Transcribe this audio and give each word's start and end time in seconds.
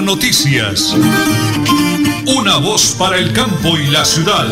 noticias. 0.00 0.96
Una 2.26 2.58
voz 2.58 2.96
para 2.98 3.16
el 3.16 3.32
campo 3.32 3.76
y 3.76 3.90
la 3.90 4.04
ciudad. 4.04 4.46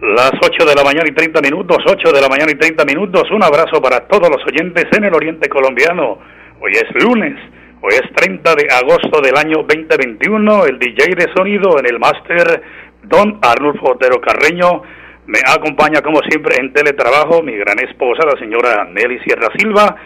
Las 0.00 0.32
8 0.40 0.64
de 0.66 0.74
la 0.74 0.84
mañana 0.84 1.04
y 1.08 1.12
30 1.12 1.40
minutos, 1.40 1.78
8 1.86 2.12
de 2.12 2.20
la 2.20 2.28
mañana 2.28 2.52
y 2.52 2.54
30 2.54 2.84
minutos. 2.84 3.24
Un 3.30 3.42
abrazo 3.42 3.80
para 3.82 4.06
todos 4.06 4.28
los 4.28 4.44
oyentes 4.46 4.84
en 4.96 5.04
el 5.04 5.14
oriente 5.14 5.48
colombiano. 5.48 6.18
Hoy 6.60 6.72
es 6.72 7.02
lunes, 7.02 7.34
hoy 7.80 7.94
es 7.94 8.12
30 8.14 8.54
de 8.54 8.68
agosto 8.70 9.20
del 9.20 9.36
año 9.36 9.64
2021. 9.66 10.66
El 10.66 10.78
DJ 10.78 11.14
de 11.16 11.32
sonido 11.34 11.78
en 11.78 11.86
el 11.86 11.98
máster, 11.98 12.62
Don 13.02 13.38
Arnulfo 13.42 13.92
Otero 13.92 14.20
Carreño. 14.20 14.82
Me 15.26 15.38
acompaña 15.46 16.02
como 16.02 16.20
siempre 16.28 16.56
en 16.60 16.72
teletrabajo 16.72 17.42
mi 17.42 17.56
gran 17.56 17.78
esposa, 17.80 18.26
la 18.26 18.38
señora 18.38 18.84
Nelly 18.84 19.20
Sierra 19.20 19.48
Silva. 19.56 19.96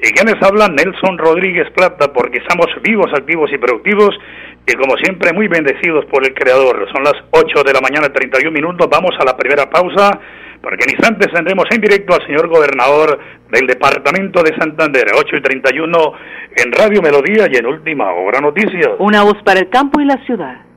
Y 0.00 0.12
quienes 0.12 0.40
hablan, 0.42 0.76
Nelson 0.76 1.18
Rodríguez 1.18 1.68
Plata, 1.74 2.12
porque 2.12 2.38
estamos 2.38 2.66
vivos, 2.82 3.12
activos 3.12 3.50
y 3.52 3.58
productivos 3.58 4.14
y 4.64 4.74
como 4.74 4.96
siempre 4.98 5.32
muy 5.32 5.48
bendecidos 5.48 6.04
por 6.06 6.24
el 6.24 6.34
Creador. 6.34 6.86
Son 6.92 7.02
las 7.02 7.14
8 7.30 7.64
de 7.64 7.72
la 7.72 7.80
mañana, 7.80 8.12
31 8.12 8.52
minutos. 8.52 8.88
Vamos 8.88 9.12
a 9.18 9.24
la 9.24 9.36
primera 9.36 9.68
pausa, 9.68 10.20
porque 10.62 10.84
en 10.84 10.90
instantes 10.90 11.32
tendremos 11.32 11.64
en 11.70 11.80
directo 11.80 12.14
al 12.14 12.24
señor 12.26 12.48
gobernador 12.48 13.18
del 13.50 13.66
departamento 13.66 14.42
de 14.42 14.54
Santander, 14.56 15.06
8 15.16 15.36
y 15.36 15.40
31 15.40 16.12
en 16.56 16.72
Radio 16.72 17.02
Melodía 17.02 17.48
y 17.50 17.56
en 17.56 17.66
Última 17.66 18.12
Hora 18.12 18.40
Noticias. 18.40 18.90
Una 18.98 19.24
voz 19.24 19.42
para 19.42 19.60
el 19.60 19.70
campo 19.70 20.00
y 20.00 20.04
la 20.04 20.18
ciudad. 20.26 20.67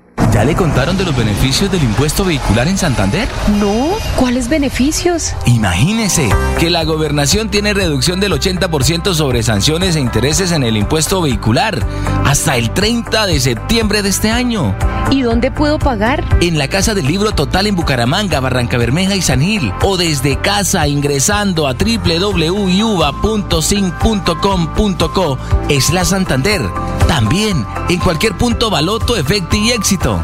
¿Ya 0.41 0.45
le 0.45 0.55
contaron 0.55 0.97
de 0.97 1.05
los 1.05 1.15
beneficios 1.15 1.71
del 1.71 1.83
impuesto 1.83 2.25
vehicular 2.25 2.67
en 2.67 2.75
Santander? 2.75 3.29
No, 3.59 3.91
¿cuáles 4.15 4.49
beneficios? 4.49 5.35
Imagínese 5.45 6.29
que 6.59 6.71
la 6.71 6.83
gobernación 6.83 7.49
tiene 7.51 7.75
reducción 7.75 8.19
del 8.19 8.31
80% 8.31 9.13
sobre 9.13 9.43
sanciones 9.43 9.95
e 9.95 9.99
intereses 9.99 10.51
en 10.51 10.63
el 10.63 10.77
impuesto 10.77 11.21
vehicular 11.21 11.85
hasta 12.25 12.57
el 12.57 12.71
30 12.71 13.27
de 13.27 13.39
septiembre 13.39 14.01
de 14.01 14.09
este 14.09 14.31
año. 14.31 14.75
¿Y 15.11 15.21
dónde 15.21 15.51
puedo 15.51 15.77
pagar? 15.77 16.25
En 16.41 16.57
la 16.57 16.67
Casa 16.69 16.95
del 16.95 17.05
Libro 17.05 17.33
Total 17.33 17.67
en 17.67 17.75
Bucaramanga, 17.75 18.39
Barranca 18.39 18.79
Bermeja 18.79 19.15
y 19.15 19.21
San 19.21 19.41
Gil. 19.41 19.71
O 19.83 19.95
desde 19.95 20.39
casa 20.39 20.87
ingresando 20.87 21.67
a 21.67 21.73
www.sin.com.co 21.73 22.47
es 25.69 25.89
la 25.91 26.03
Santander. 26.03 26.61
También 27.07 27.63
en 27.89 27.99
cualquier 27.99 28.37
punto 28.37 28.69
baloto, 28.69 29.17
efecto 29.17 29.57
y 29.57 29.71
éxito. 29.71 30.23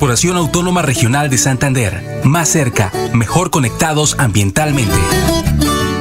Corporación 0.00 0.38
Autónoma 0.38 0.80
Regional 0.80 1.28
de 1.28 1.36
Santander. 1.36 2.22
Más 2.24 2.48
cerca, 2.48 2.90
mejor 3.12 3.50
conectados 3.50 4.16
ambientalmente. 4.18 4.96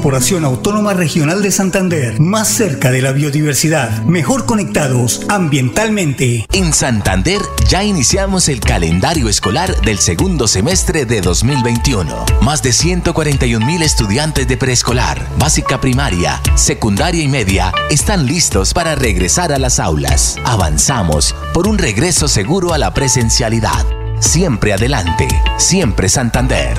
Corporación 0.00 0.46
Autónoma 0.46 0.94
Regional 0.94 1.42
de 1.42 1.50
Santander, 1.50 2.18
más 2.20 2.48
cerca 2.48 2.90
de 2.90 3.02
la 3.02 3.12
biodiversidad, 3.12 4.02
mejor 4.04 4.46
conectados 4.46 5.26
ambientalmente. 5.28 6.46
En 6.54 6.72
Santander 6.72 7.42
ya 7.68 7.84
iniciamos 7.84 8.48
el 8.48 8.60
calendario 8.60 9.28
escolar 9.28 9.78
del 9.82 9.98
segundo 9.98 10.48
semestre 10.48 11.04
de 11.04 11.20
2021. 11.20 12.24
Más 12.40 12.62
de 12.62 12.72
141 12.72 13.66
mil 13.66 13.82
estudiantes 13.82 14.48
de 14.48 14.56
preescolar, 14.56 15.20
básica 15.38 15.82
primaria, 15.82 16.40
secundaria 16.54 17.22
y 17.22 17.28
media 17.28 17.70
están 17.90 18.24
listos 18.24 18.72
para 18.72 18.94
regresar 18.94 19.52
a 19.52 19.58
las 19.58 19.78
aulas. 19.78 20.36
Avanzamos 20.46 21.34
por 21.52 21.68
un 21.68 21.76
regreso 21.76 22.26
seguro 22.26 22.72
a 22.72 22.78
la 22.78 22.94
presencialidad. 22.94 23.84
Siempre 24.18 24.72
adelante, 24.72 25.28
siempre 25.58 26.08
Santander. 26.08 26.78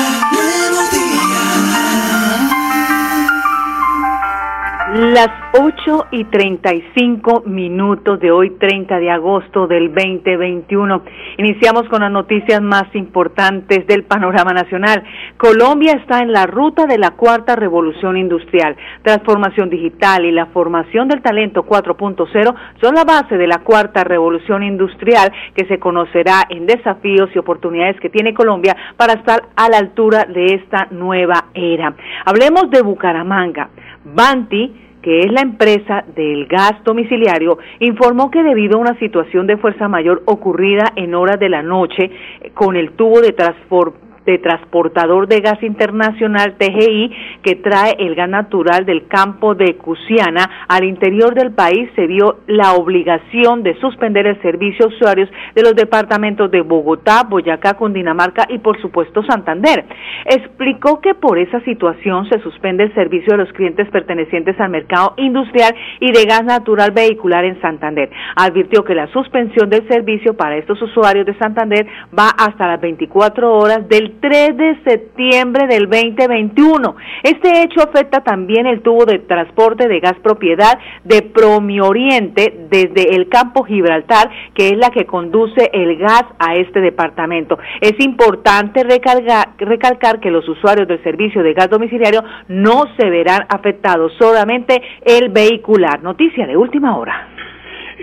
Las 5.01 5.29
8 5.59 6.09
y 6.11 6.25
35 6.25 7.41
minutos 7.47 8.19
de 8.19 8.31
hoy, 8.31 8.51
30 8.51 8.99
de 8.99 9.09
agosto 9.09 9.65
del 9.65 9.91
2021. 9.91 11.01
Iniciamos 11.39 11.89
con 11.89 12.01
las 12.01 12.11
noticias 12.11 12.61
más 12.61 12.83
importantes 12.93 13.87
del 13.87 14.03
panorama 14.03 14.53
nacional. 14.53 15.03
Colombia 15.37 15.93
está 15.93 16.19
en 16.19 16.31
la 16.31 16.45
ruta 16.45 16.85
de 16.85 16.99
la 16.99 17.15
cuarta 17.15 17.55
revolución 17.55 18.15
industrial. 18.15 18.75
Transformación 19.01 19.71
digital 19.71 20.23
y 20.23 20.31
la 20.31 20.45
formación 20.45 21.07
del 21.07 21.23
talento 21.23 21.65
4.0 21.65 22.55
son 22.79 22.93
la 22.93 23.03
base 23.03 23.37
de 23.37 23.47
la 23.47 23.57
cuarta 23.63 24.03
revolución 24.03 24.61
industrial 24.61 25.31
que 25.55 25.65
se 25.65 25.79
conocerá 25.79 26.43
en 26.47 26.67
desafíos 26.67 27.31
y 27.33 27.39
oportunidades 27.39 27.99
que 27.99 28.11
tiene 28.11 28.35
Colombia 28.35 28.77
para 28.97 29.13
estar 29.13 29.41
a 29.55 29.67
la 29.67 29.79
altura 29.79 30.25
de 30.25 30.53
esta 30.53 30.89
nueva 30.91 31.45
era. 31.55 31.95
Hablemos 32.23 32.69
de 32.69 32.83
Bucaramanga. 32.83 33.71
Banti 34.03 34.90
que 35.01 35.21
es 35.21 35.31
la 35.31 35.41
empresa 35.41 36.03
del 36.15 36.45
gas 36.47 36.73
domiciliario, 36.83 37.57
informó 37.79 38.29
que 38.29 38.43
debido 38.43 38.77
a 38.77 38.81
una 38.81 38.99
situación 38.99 39.47
de 39.47 39.57
fuerza 39.57 39.87
mayor 39.87 40.23
ocurrida 40.25 40.93
en 40.95 41.15
horas 41.15 41.39
de 41.39 41.49
la 41.49 41.63
noche 41.63 42.11
con 42.53 42.75
el 42.75 42.91
tubo 42.93 43.21
de 43.21 43.33
transporte 43.33 44.10
de 44.25 44.37
transportador 44.37 45.27
de 45.27 45.41
gas 45.41 45.61
internacional 45.63 46.55
TGI 46.57 47.11
que 47.43 47.55
trae 47.55 47.95
el 47.99 48.15
gas 48.15 48.29
natural 48.29 48.85
del 48.85 49.07
campo 49.07 49.55
de 49.55 49.75
Cusiana 49.75 50.65
al 50.67 50.83
interior 50.83 51.33
del 51.33 51.51
país 51.51 51.89
se 51.95 52.07
vio 52.07 52.37
la 52.47 52.73
obligación 52.73 53.63
de 53.63 53.79
suspender 53.79 54.27
el 54.27 54.41
servicio 54.41 54.85
a 54.85 54.89
usuarios 54.89 55.29
de 55.55 55.63
los 55.63 55.75
departamentos 55.75 56.49
de 56.51 56.61
Bogotá, 56.61 57.23
Boyacá, 57.27 57.73
Cundinamarca 57.73 58.45
y 58.49 58.59
por 58.59 58.79
supuesto 58.81 59.23
Santander. 59.23 59.85
Explicó 60.25 61.01
que 61.01 61.15
por 61.15 61.37
esa 61.37 61.59
situación 61.61 62.27
se 62.29 62.39
suspende 62.39 62.83
el 62.83 62.93
servicio 62.93 63.33
de 63.33 63.43
los 63.43 63.53
clientes 63.53 63.89
pertenecientes 63.89 64.59
al 64.59 64.69
mercado 64.69 65.13
industrial 65.17 65.73
y 65.99 66.11
de 66.11 66.23
gas 66.25 66.43
natural 66.43 66.91
vehicular 66.91 67.45
en 67.45 67.59
Santander. 67.61 68.09
Advirtió 68.35 68.83
que 68.83 68.95
la 68.95 69.07
suspensión 69.07 69.69
del 69.69 69.87
servicio 69.87 70.35
para 70.35 70.57
estos 70.57 70.81
usuarios 70.81 71.25
de 71.25 71.37
Santander 71.37 71.87
va 72.17 72.29
hasta 72.29 72.67
las 72.67 72.81
24 72.81 73.53
horas 73.53 73.87
del 73.87 74.10
3 74.19 74.57
de 74.57 74.79
septiembre 74.83 75.67
del 75.67 75.89
2021. 75.89 76.95
Este 77.23 77.63
hecho 77.63 77.81
afecta 77.81 78.21
también 78.21 78.65
el 78.65 78.81
tubo 78.81 79.05
de 79.05 79.19
transporte 79.19 79.87
de 79.87 79.99
gas 79.99 80.15
propiedad 80.21 80.77
de 81.03 81.21
Promioriente 81.21 82.67
desde 82.69 83.15
el 83.15 83.29
campo 83.29 83.63
Gibraltar, 83.63 84.29
que 84.53 84.69
es 84.69 84.77
la 84.77 84.89
que 84.89 85.05
conduce 85.05 85.69
el 85.73 85.97
gas 85.97 86.25
a 86.39 86.55
este 86.55 86.81
departamento. 86.81 87.57
Es 87.79 87.93
importante 87.99 88.83
recalcar 88.83 90.19
que 90.19 90.31
los 90.31 90.47
usuarios 90.47 90.87
del 90.87 91.01
servicio 91.03 91.43
de 91.43 91.53
gas 91.53 91.69
domiciliario 91.69 92.23
no 92.47 92.83
se 92.97 93.09
verán 93.09 93.45
afectados, 93.49 94.13
solamente 94.19 94.81
el 95.05 95.29
vehicular. 95.29 96.01
Noticia 96.01 96.47
de 96.47 96.57
última 96.57 96.97
hora. 96.97 97.40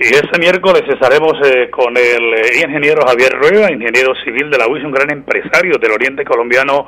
Y 0.01 0.15
este 0.15 0.39
miércoles 0.39 0.83
estaremos 0.87 1.33
eh, 1.43 1.71
con 1.71 1.97
el 1.97 2.35
eh, 2.35 2.63
ingeniero 2.63 3.05
Javier 3.05 3.33
Rueda, 3.33 3.73
ingeniero 3.73 4.15
civil 4.23 4.49
de 4.49 4.57
la 4.57 4.69
UIS, 4.69 4.85
un 4.85 4.93
gran 4.93 5.11
empresario 5.11 5.75
del 5.77 5.91
oriente 5.91 6.25
colombiano, 6.25 6.87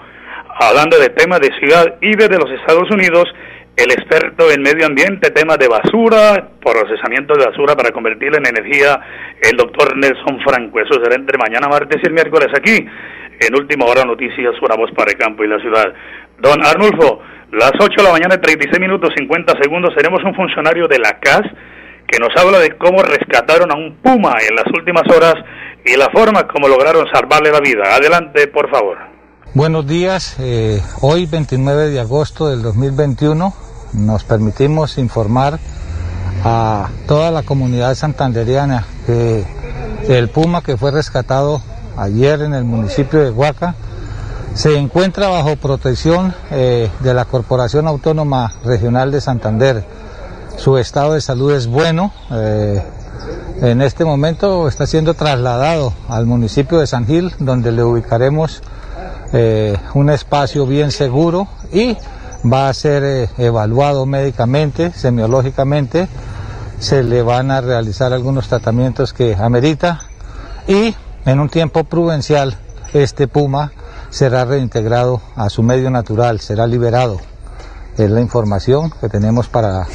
hablando 0.61 0.97
de 0.97 1.09
temas 1.09 1.41
de 1.41 1.51
ciudad 1.59 1.97
y 2.01 2.15
de 2.15 2.29
los 2.39 2.49
Estados 2.53 2.89
Unidos, 2.93 3.25
el 3.77 3.91
experto 3.91 4.49
en 4.53 4.63
medio 4.63 4.87
ambiente, 4.87 5.33
temas 5.33 5.59
de 5.59 5.67
basura, 5.67 6.51
procesamiento 6.63 7.35
de 7.35 7.47
basura 7.47 7.75
para 7.75 7.91
convertirla 7.91 8.39
en 8.39 8.47
energía, 8.47 9.01
el 9.43 9.57
doctor 9.57 9.97
Nelson 9.97 10.39
Franco. 10.47 10.79
Eso 10.79 11.03
será 11.03 11.17
entre 11.17 11.37
mañana 11.37 11.67
martes 11.67 11.99
y 12.01 12.07
el 12.07 12.13
miércoles 12.13 12.51
aquí, 12.57 12.79
en 12.79 13.55
Última 13.59 13.87
Hora 13.87 14.05
Noticias, 14.05 14.55
una 14.63 14.77
voz 14.77 14.93
para 14.93 15.11
el 15.11 15.19
campo 15.19 15.43
y 15.43 15.49
la 15.49 15.59
ciudad. 15.59 15.93
Don 16.39 16.65
Arnulfo, 16.65 17.21
las 17.51 17.73
8 17.75 17.91
de 17.91 18.05
la 18.05 18.13
mañana, 18.13 18.41
36 18.41 18.79
minutos 18.79 19.11
50 19.19 19.61
segundos, 19.61 19.95
seremos 19.97 20.23
un 20.23 20.35
funcionario 20.37 20.87
de 20.87 21.01
la 21.01 21.19
CAS 21.19 21.43
que 22.11 22.19
nos 22.19 22.31
habla 22.37 22.59
de 22.59 22.77
cómo 22.77 23.03
rescataron 23.03 23.71
a 23.71 23.77
un 23.77 23.97
puma 24.03 24.35
en 24.49 24.57
las 24.57 24.67
últimas 24.75 25.05
horas 25.15 25.35
y 25.85 25.97
la 25.97 26.11
forma 26.11 26.47
como 26.49 26.69
lograron 26.69 27.07
salvarle 27.13 27.53
la 27.53 27.61
vida. 27.61 27.95
Adelante, 27.95 28.49
por 28.49 28.69
favor. 28.69 28.99
Buenos 29.55 29.87
días. 29.87 30.37
Eh, 30.41 30.81
hoy, 31.01 31.27
29 31.27 31.89
de 31.89 32.01
agosto 32.01 32.49
del 32.49 32.63
2021, 32.63 33.53
nos 33.95 34.25
permitimos 34.25 34.99
informar 34.99 35.59
a 36.45 36.89
toda 37.07 37.31
la 37.31 37.43
comunidad 37.43 37.95
santanderiana 37.95 38.87
que 39.07 39.45
el 40.09 40.29
puma 40.29 40.63
que 40.63 40.77
fue 40.77 40.91
rescatado 40.91 41.61
ayer 41.97 42.41
en 42.43 42.55
el 42.55 42.65
municipio 42.65 43.23
de 43.23 43.31
Huaca 43.31 43.75
se 44.55 44.77
encuentra 44.77 45.29
bajo 45.29 45.57
protección 45.57 46.35
eh, 46.51 46.91
de 47.01 47.15
la 47.15 47.25
Corporación 47.25 47.87
Autónoma 47.87 48.53
Regional 48.65 49.13
de 49.13 49.21
Santander 49.21 49.85
su 50.61 50.77
estado 50.77 51.15
de 51.15 51.23
salud 51.23 51.53
es 51.55 51.67
bueno. 51.67 52.13
Eh, 52.31 52.83
en 53.63 53.81
este 53.81 54.05
momento 54.05 54.69
está 54.69 54.87
siendo 54.87 55.15
trasladado 55.15 55.95
al 56.07 56.27
municipio 56.27 56.79
de 56.79 56.87
San 56.87 57.07
Gil, 57.07 57.33
donde 57.39 57.73
le 57.73 57.83
ubicaremos 57.83 58.63
eh, 59.33 59.79
un 59.95 60.11
espacio 60.11 60.67
bien 60.67 60.91
seguro 60.91 61.49
y 61.73 61.97
va 62.45 62.69
a 62.69 62.75
ser 62.75 63.03
eh, 63.05 63.31
evaluado 63.39 64.05
médicamente, 64.05 64.93
semiológicamente. 64.93 66.09
Se 66.79 67.03
le 67.03 67.23
van 67.23 67.51
a 67.51 67.63
realizar 67.63 68.13
algunos 68.13 68.49
tratamientos 68.49 69.15
que 69.15 69.35
amerita 69.35 70.01
y 70.69 70.95
en 71.25 71.41
un 71.41 71.49
tiempo 71.49 71.85
prudencial 71.85 72.55
este 72.93 73.29
puma 73.29 73.73
será 74.11 74.45
reintegrado 74.45 75.23
a 75.37 75.49
su 75.49 75.63
medio 75.63 75.89
natural, 75.91 76.39
será 76.41 76.67
liberado. 76.67 77.19
Es 77.97 78.11
la 78.11 78.21
información 78.21 78.93
que 79.01 79.09
tenemos 79.09 79.49
para 79.49 79.87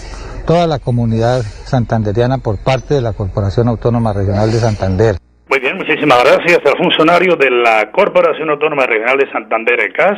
toda 0.46 0.68
la 0.68 0.80
comunidad 0.80 1.42
santanderiana 1.42 2.38
por 2.38 2.64
parte 2.64 2.94
de 2.96 3.02
la 3.02 3.14
Corporación 3.14 3.68
Autónoma 3.68 4.14
Regional 4.14 4.52
de 4.52 4.60
Santander. 4.60 5.16
Muy 5.50 5.60
bien, 5.60 5.78
muchísimas 5.78 6.24
gracias 6.24 6.60
al 6.66 6.78
funcionario 6.78 7.36
de 7.36 7.50
la 7.50 7.92
Corporación 7.92 8.50
Autónoma 8.50 8.86
Regional 8.86 9.18
de 9.18 9.32
Santander, 9.32 9.92
CAS, 9.94 10.18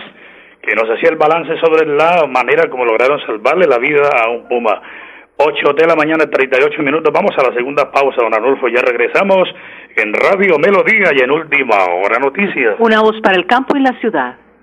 que 0.61 0.75
nos 0.75 0.89
hacía 0.89 1.09
el 1.09 1.17
balance 1.17 1.57
sobre 1.59 1.85
la 1.87 2.27
manera 2.27 2.69
como 2.69 2.85
lograron 2.85 3.19
salvarle 3.25 3.67
la 3.67 3.77
vida 3.77 4.09
a 4.09 4.29
un 4.29 4.47
puma. 4.47 4.81
8 5.39 5.73
de 5.77 5.85
la 5.85 5.95
mañana, 5.95 6.25
38 6.25 6.81
minutos. 6.81 7.13
Vamos 7.13 7.31
a 7.37 7.43
la 7.43 7.53
segunda 7.53 7.91
pausa, 7.91 8.21
don 8.21 8.33
Arnulfo. 8.33 8.67
Ya 8.69 8.81
regresamos 8.81 9.47
en 9.95 10.11
Radio 10.13 10.57
Melodía 10.57 11.11
y 11.15 11.21
en 11.21 11.29
Última 11.29 11.75
Hora 12.03 12.17
Noticias. 12.17 12.75
Una 12.79 13.01
voz 13.01 13.21
para 13.21 13.37
el 13.37 13.45
campo 13.45 13.77
y 13.77 13.81
la 13.81 13.93
ciudad. 13.99 14.35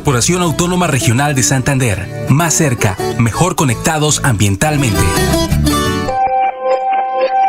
Corporación 0.00 0.40
Autónoma 0.40 0.86
Regional 0.86 1.34
de 1.34 1.42
Santander. 1.42 2.24
Más 2.30 2.54
cerca, 2.54 2.96
mejor 3.18 3.54
conectados 3.54 4.22
ambientalmente. 4.24 4.98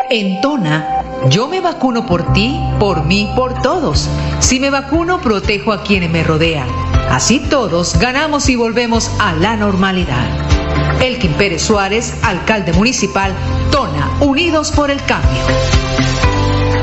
En 0.09 0.41
Tona, 0.41 1.01
yo 1.29 1.47
me 1.47 1.61
vacuno 1.61 2.05
por 2.05 2.33
ti, 2.33 2.59
por 2.77 3.05
mí, 3.05 3.31
por 3.37 3.61
todos. 3.61 4.09
Si 4.41 4.59
me 4.59 4.69
vacuno, 4.69 5.21
protejo 5.21 5.71
a 5.71 5.83
quienes 5.83 6.09
me 6.09 6.25
rodean. 6.25 6.67
Así 7.09 7.39
todos 7.39 7.97
ganamos 7.97 8.49
y 8.49 8.57
volvemos 8.57 9.09
a 9.17 9.31
la 9.31 9.55
normalidad. 9.55 10.27
Elkin 11.01 11.31
Pérez 11.35 11.61
Suárez, 11.61 12.13
alcalde 12.21 12.73
municipal, 12.73 13.31
Tona, 13.71 14.11
Unidos 14.19 14.73
por 14.73 14.91
el 14.91 15.01
Cambio. 15.05 15.41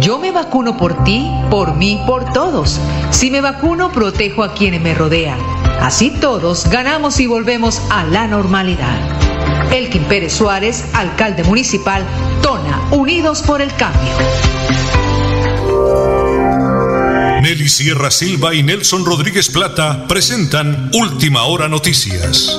yo 0.00 0.18
me 0.18 0.30
vacuno 0.30 0.76
por 0.76 1.04
ti, 1.04 1.26
por 1.50 1.74
mí, 1.74 2.00
por 2.06 2.32
todos. 2.32 2.78
Si 3.10 3.30
me 3.30 3.40
vacuno, 3.40 3.92
protejo 3.92 4.44
a 4.44 4.54
quienes 4.54 4.80
me 4.80 4.94
rodean. 4.94 5.38
Así 5.80 6.10
todos 6.10 6.68
ganamos 6.70 7.20
y 7.20 7.26
volvemos 7.26 7.80
a 7.90 8.04
la 8.04 8.26
normalidad. 8.26 8.98
Elkin 9.72 10.04
Pérez 10.04 10.32
Suárez, 10.32 10.84
alcalde 10.94 11.44
municipal, 11.44 12.02
Tona, 12.42 12.88
Unidos 12.90 13.42
por 13.42 13.60
el 13.60 13.72
Cambio. 13.74 14.12
Nelly 17.42 17.68
Sierra 17.68 18.10
Silva 18.10 18.54
y 18.54 18.62
Nelson 18.62 19.04
Rodríguez 19.04 19.48
Plata 19.48 20.06
presentan 20.08 20.90
Última 20.92 21.44
Hora 21.44 21.68
Noticias. 21.68 22.58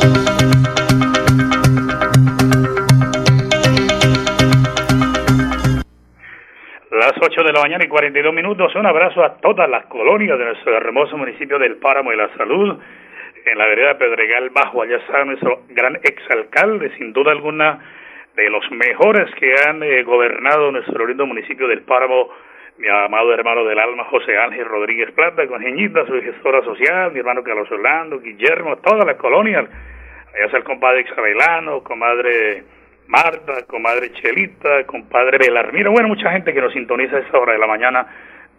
De 7.50 7.54
la 7.54 7.62
mañana 7.62 7.84
y 7.84 7.88
42 7.88 8.32
minutos. 8.32 8.76
Un 8.76 8.86
abrazo 8.86 9.24
a 9.24 9.38
todas 9.38 9.68
las 9.68 9.88
colonias 9.88 10.38
de 10.38 10.46
nuestro 10.46 10.78
hermoso 10.78 11.18
municipio 11.18 11.58
del 11.58 11.78
Páramo 11.78 12.14
y 12.14 12.16
la 12.16 12.30
Salud. 12.38 12.78
En 13.44 13.58
la 13.58 13.66
vereda 13.66 13.98
Pedregal 13.98 14.52
Bajo, 14.52 14.84
allá 14.84 14.98
está 14.98 15.26
nuestro 15.26 15.64
gran 15.70 15.96
exalcalde, 16.04 16.92
sin 16.98 17.12
duda 17.12 17.32
alguna, 17.32 17.80
de 18.36 18.50
los 18.52 18.70
mejores 18.70 19.34
que 19.36 19.56
han 19.68 19.82
eh, 19.82 20.04
gobernado 20.04 20.72
nuestro 20.72 21.08
lindo 21.08 21.26
municipio 21.26 21.68
del 21.68 21.82
Páramo, 21.82 22.30
mi 22.78 22.88
amado 22.88 23.34
hermano 23.34 23.64
del 23.66 23.80
alma, 23.80 24.04
José 24.04 24.38
Ángel 24.38 24.66
Rodríguez 24.66 25.12
Plata, 25.14 25.48
con 25.48 25.60
Geñita, 25.60 26.06
su 26.06 26.22
gestora 26.22 26.62
social, 26.64 27.12
mi 27.12 27.20
hermano 27.20 27.44
Carlos 27.44 27.72
Orlando, 27.72 28.20
Guillermo, 28.20 28.78
todas 28.78 29.08
las 29.08 29.16
colonias. 29.16 29.66
Allá 30.36 30.46
está 30.46 30.58
el 30.58 30.64
compadre 30.64 31.02
Isabelano, 31.02 31.82
comadre 31.84 32.64
Marta, 33.10 33.64
comadre 33.66 34.12
Chelita, 34.12 34.84
compadre 34.86 35.40
Belarmiro, 35.40 35.92
bueno, 35.92 36.10
mucha 36.10 36.32
gente 36.32 36.54
que 36.54 36.62
nos 36.62 36.72
sintoniza 36.72 37.18
a 37.18 37.20
esta 37.22 37.40
hora 37.40 37.54
de 37.54 37.58
la 37.58 37.66
mañana. 37.66 38.06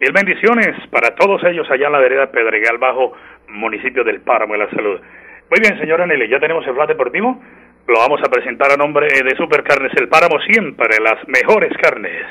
Mil 0.01 0.11
bendiciones 0.11 0.75
para 0.89 1.15
todos 1.15 1.41
ellos 1.45 1.71
allá 1.71 1.85
en 1.87 1.93
la 1.93 1.99
vereda 1.99 2.29
Pedregal 2.29 2.77
Bajo, 2.77 3.13
municipio 3.47 4.03
del 4.03 4.19
Páramo 4.19 4.51
de 4.51 4.59
la 4.59 4.69
Salud. 4.71 4.99
Muy 5.49 5.59
bien, 5.61 5.79
señora 5.79 6.05
Nelly, 6.05 6.27
ya 6.27 6.41
tenemos 6.41 6.67
el 6.67 6.73
plan 6.73 6.87
deportivo. 6.87 7.41
Lo 7.87 7.99
vamos 7.99 8.19
a 8.25 8.29
presentar 8.29 8.69
a 8.73 8.75
nombre 8.75 9.07
de 9.07 9.35
Supercarnes 9.37 9.93
El 9.95 10.09
Páramo, 10.09 10.37
siempre 10.41 10.99
las 10.99 11.25
mejores 11.29 11.71
carnes. 11.77 12.21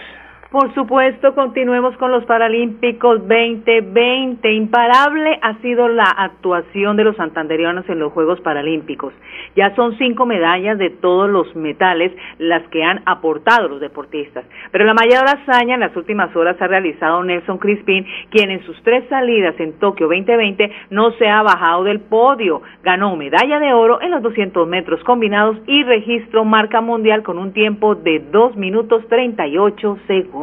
Por 0.51 0.75
supuesto, 0.75 1.33
continuemos 1.37 1.97
con 1.97 2.11
los 2.11 2.25
Paralímpicos 2.25 3.21
2020. 3.21 4.53
Imparable 4.53 5.39
ha 5.43 5.57
sido 5.59 5.87
la 5.87 6.03
actuación 6.03 6.97
de 6.97 7.05
los 7.05 7.15
santanderianos 7.15 7.89
en 7.89 8.01
los 8.01 8.13
Juegos 8.13 8.41
Paralímpicos. 8.41 9.15
Ya 9.55 9.73
son 9.77 9.97
cinco 9.97 10.27
medallas 10.27 10.77
de 10.77 10.91
todos 10.91 11.31
los 11.31 11.55
metales 11.55 12.11
las 12.39 12.67
que 12.71 12.83
han 12.83 13.01
aportado 13.07 13.69
los 13.69 13.81
deportistas. 13.81 14.45
Pero 14.73 14.85
la 14.85 14.93
mayor 14.93 15.23
hazaña 15.25 15.75
en 15.75 15.83
las 15.83 15.95
últimas 15.95 16.35
horas 16.35 16.61
ha 16.61 16.67
realizado 16.67 17.23
Nelson 17.23 17.59
Crispin, 17.59 18.05
quien 18.31 18.51
en 18.51 18.65
sus 18.67 18.77
tres 18.83 19.05
salidas 19.09 19.55
en 19.61 19.79
Tokio 19.79 20.09
2020 20.09 20.69
no 20.91 21.13
se 21.13 21.29
ha 21.29 21.43
bajado 21.45 21.85
del 21.85 22.01
podio. 22.01 22.63
Ganó 22.83 23.15
medalla 23.15 23.61
de 23.61 23.73
oro 23.73 24.03
en 24.03 24.11
los 24.11 24.21
200 24.21 24.67
metros 24.67 25.01
combinados 25.05 25.59
y 25.69 25.85
registro 25.85 26.45
marca 26.45 26.81
mundial 26.81 27.23
con 27.23 27.39
un 27.39 27.53
tiempo 27.53 27.95
de 27.95 28.19
2 28.33 28.57
minutos 28.57 29.07
38 29.07 29.99
segundos. 30.09 30.40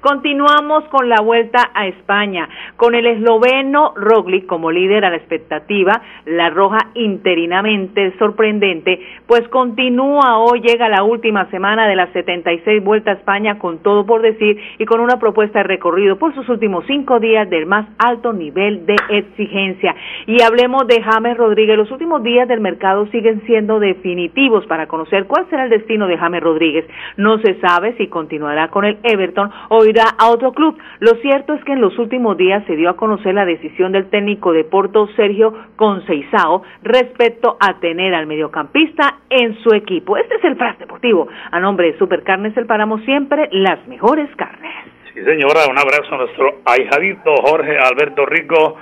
Continuamos 0.00 0.84
con 0.84 1.08
la 1.08 1.20
vuelta 1.20 1.70
a 1.74 1.86
España, 1.88 2.48
con 2.76 2.94
el 2.94 3.06
esloveno 3.06 3.92
Roglic 3.96 4.46
como 4.46 4.70
líder 4.70 5.04
a 5.04 5.10
la 5.10 5.16
expectativa, 5.16 6.00
la 6.26 6.50
roja 6.50 6.78
interinamente 6.94 8.16
sorprendente, 8.18 9.00
pues 9.26 9.48
continúa 9.48 10.38
hoy, 10.38 10.60
llega 10.60 10.88
la 10.88 11.02
última 11.02 11.50
semana 11.50 11.88
de 11.88 11.96
las 11.96 12.10
76 12.12 12.84
vuelta 12.84 13.10
a 13.10 13.14
España 13.14 13.58
con 13.58 13.78
todo 13.78 14.06
por 14.06 14.22
decir 14.22 14.58
y 14.78 14.84
con 14.84 15.00
una 15.00 15.18
propuesta 15.18 15.58
de 15.60 15.64
recorrido 15.64 16.18
por 16.18 16.34
sus 16.34 16.48
últimos 16.48 16.84
cinco 16.86 17.18
días 17.18 17.48
del 17.50 17.66
más 17.66 17.86
alto 17.98 18.32
nivel 18.32 18.86
de 18.86 18.96
exigencia. 19.08 19.94
Y 20.26 20.42
hablemos 20.42 20.86
de 20.86 21.02
James 21.02 21.36
Rodríguez, 21.36 21.76
los 21.76 21.90
últimos 21.90 22.22
días 22.22 22.46
del 22.48 22.60
mercado 22.60 23.06
siguen 23.08 23.42
siendo 23.46 23.80
definitivos 23.80 24.66
para 24.66 24.86
conocer 24.86 25.26
cuál 25.26 25.48
será 25.50 25.64
el 25.64 25.70
destino 25.70 26.06
de 26.06 26.16
James 26.16 26.42
Rodríguez. 26.42 26.86
No 27.16 27.38
se 27.38 27.58
sabe 27.60 27.94
si 27.96 28.06
continuará 28.08 28.68
con 28.68 28.84
el 28.84 28.98
Everton 29.16 29.50
o 29.68 29.84
irá 29.84 30.04
a 30.18 30.28
otro 30.28 30.52
club. 30.52 30.78
Lo 31.00 31.16
cierto 31.16 31.54
es 31.54 31.64
que 31.64 31.72
en 31.72 31.80
los 31.80 31.98
últimos 31.98 32.36
días 32.36 32.64
se 32.66 32.76
dio 32.76 32.90
a 32.90 32.96
conocer 32.96 33.34
la 33.34 33.44
decisión 33.44 33.92
del 33.92 34.08
técnico 34.10 34.52
de 34.52 34.64
Porto, 34.64 35.08
Sergio 35.16 35.52
Conceizao, 35.76 36.62
respecto 36.82 37.56
a 37.60 37.80
tener 37.80 38.14
al 38.14 38.26
mediocampista 38.26 39.18
en 39.30 39.56
su 39.62 39.74
equipo. 39.74 40.16
Este 40.16 40.36
es 40.36 40.44
el 40.44 40.56
Fras 40.56 40.78
Deportivo. 40.78 41.28
A 41.50 41.60
nombre 41.60 41.92
de 41.92 41.98
Supercarnes 41.98 42.56
El 42.56 42.66
Páramo, 42.66 42.98
siempre 43.00 43.48
las 43.52 43.86
mejores 43.88 44.28
carnes. 44.36 44.72
Sí, 45.12 45.22
señora, 45.24 45.66
un 45.70 45.78
abrazo 45.78 46.14
a 46.14 46.18
nuestro 46.18 46.60
ahijadito 46.64 47.34
Jorge 47.42 47.78
Alberto 47.78 48.26
Rico, 48.26 48.76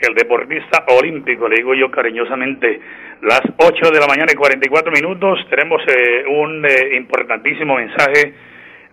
el 0.00 0.14
deportista 0.14 0.84
olímpico, 0.98 1.48
le 1.48 1.56
digo 1.56 1.74
yo 1.74 1.90
cariñosamente. 1.90 2.80
Las 3.22 3.42
8 3.56 3.90
de 3.90 4.00
la 4.00 4.06
mañana 4.06 4.32
y 4.32 4.34
44 4.34 4.92
minutos 4.92 5.46
tenemos 5.48 5.82
eh, 5.86 6.24
un 6.28 6.64
eh, 6.64 6.96
importantísimo 6.96 7.76
mensaje 7.76 8.34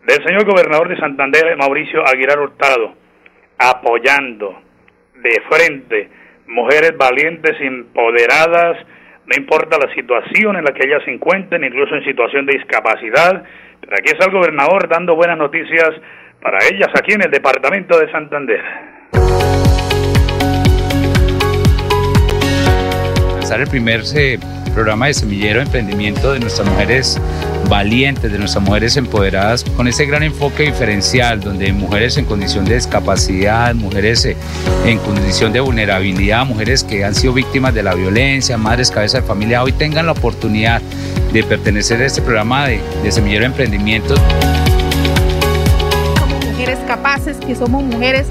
del 0.08 0.24
señor 0.26 0.46
gobernador 0.46 0.90
de 0.90 0.98
Santander, 0.98 1.56
Mauricio 1.58 2.06
Aguilar 2.08 2.40
Hurtado, 2.40 2.96
apoyando 3.58 4.62
de 5.16 5.42
frente 5.50 6.10
mujeres 6.48 6.98
valientes, 6.98 7.56
empoderadas, 7.60 8.78
no 9.26 9.36
importa 9.38 9.78
la 9.78 9.94
situación 9.94 10.58
en 10.58 10.66
la 10.66 10.74
que 10.74 10.86
ellas 10.86 11.04
se 11.06 11.12
encuentren, 11.12 11.64
incluso 11.64 11.96
en 11.96 12.04
situación 12.04 12.46
de 12.46 12.58
discapacidad. 12.58 13.44
Pero 13.80 13.94
aquí 13.94 14.12
está 14.12 14.26
el 14.26 14.32
gobernador 14.32 14.90
dando 14.90 15.16
buenas 15.16 15.38
noticias 15.38 15.90
para 16.42 16.58
ellas 16.72 16.90
aquí 16.98 17.14
en 17.14 17.24
el 17.24 17.32
departamento 17.32 18.00
de 18.00 18.12
Santander. 18.12 18.62
el 23.60 23.68
primer 23.68 24.02
programa 24.74 25.08
de 25.08 25.14
semillero 25.14 25.60
de 25.60 25.66
emprendimiento 25.66 26.32
de 26.32 26.40
nuestras 26.40 26.70
mujeres 26.70 27.22
valientes, 27.72 28.30
de 28.30 28.38
nuestras 28.38 28.62
mujeres 28.66 28.98
empoderadas, 28.98 29.64
con 29.64 29.88
ese 29.88 30.06
gran 30.06 30.24
enfoque 30.24 30.64
diferencial, 30.64 31.40
donde 31.40 31.72
mujeres 31.72 32.18
en 32.18 32.26
condición 32.26 32.66
de 32.66 32.76
discapacidad, 32.76 33.74
mujeres 33.74 34.26
eh, 34.26 34.36
en 34.86 35.00
condición 35.00 35.54
de 35.54 35.62
vulnerabilidad, 35.62 36.46
mujeres 36.46 36.84
que 36.84 37.06
han 37.06 37.16
sido 37.16 37.32
víctimas 37.32 37.74
de 37.74 37.82
la 37.82 37.96
violencia, 37.96 38.58
madres 38.58 38.92
cabeza 38.92 39.22
de 39.22 39.24
familia, 39.26 39.64
hoy 39.64 39.72
tengan 39.72 40.06
la 40.06 40.12
oportunidad 40.12 40.82
de 41.32 41.44
pertenecer 41.46 42.02
a 42.02 42.08
este 42.08 42.22
programa 42.22 42.68
de, 42.68 42.82
semillero 43.10 43.44
de 43.44 43.48
emprendimiento. 43.48 44.16
Somos 46.20 46.46
mujeres 46.46 46.80
capaces, 46.86 47.38
que 47.38 47.56
somos 47.56 47.86
mujeres 47.86 48.28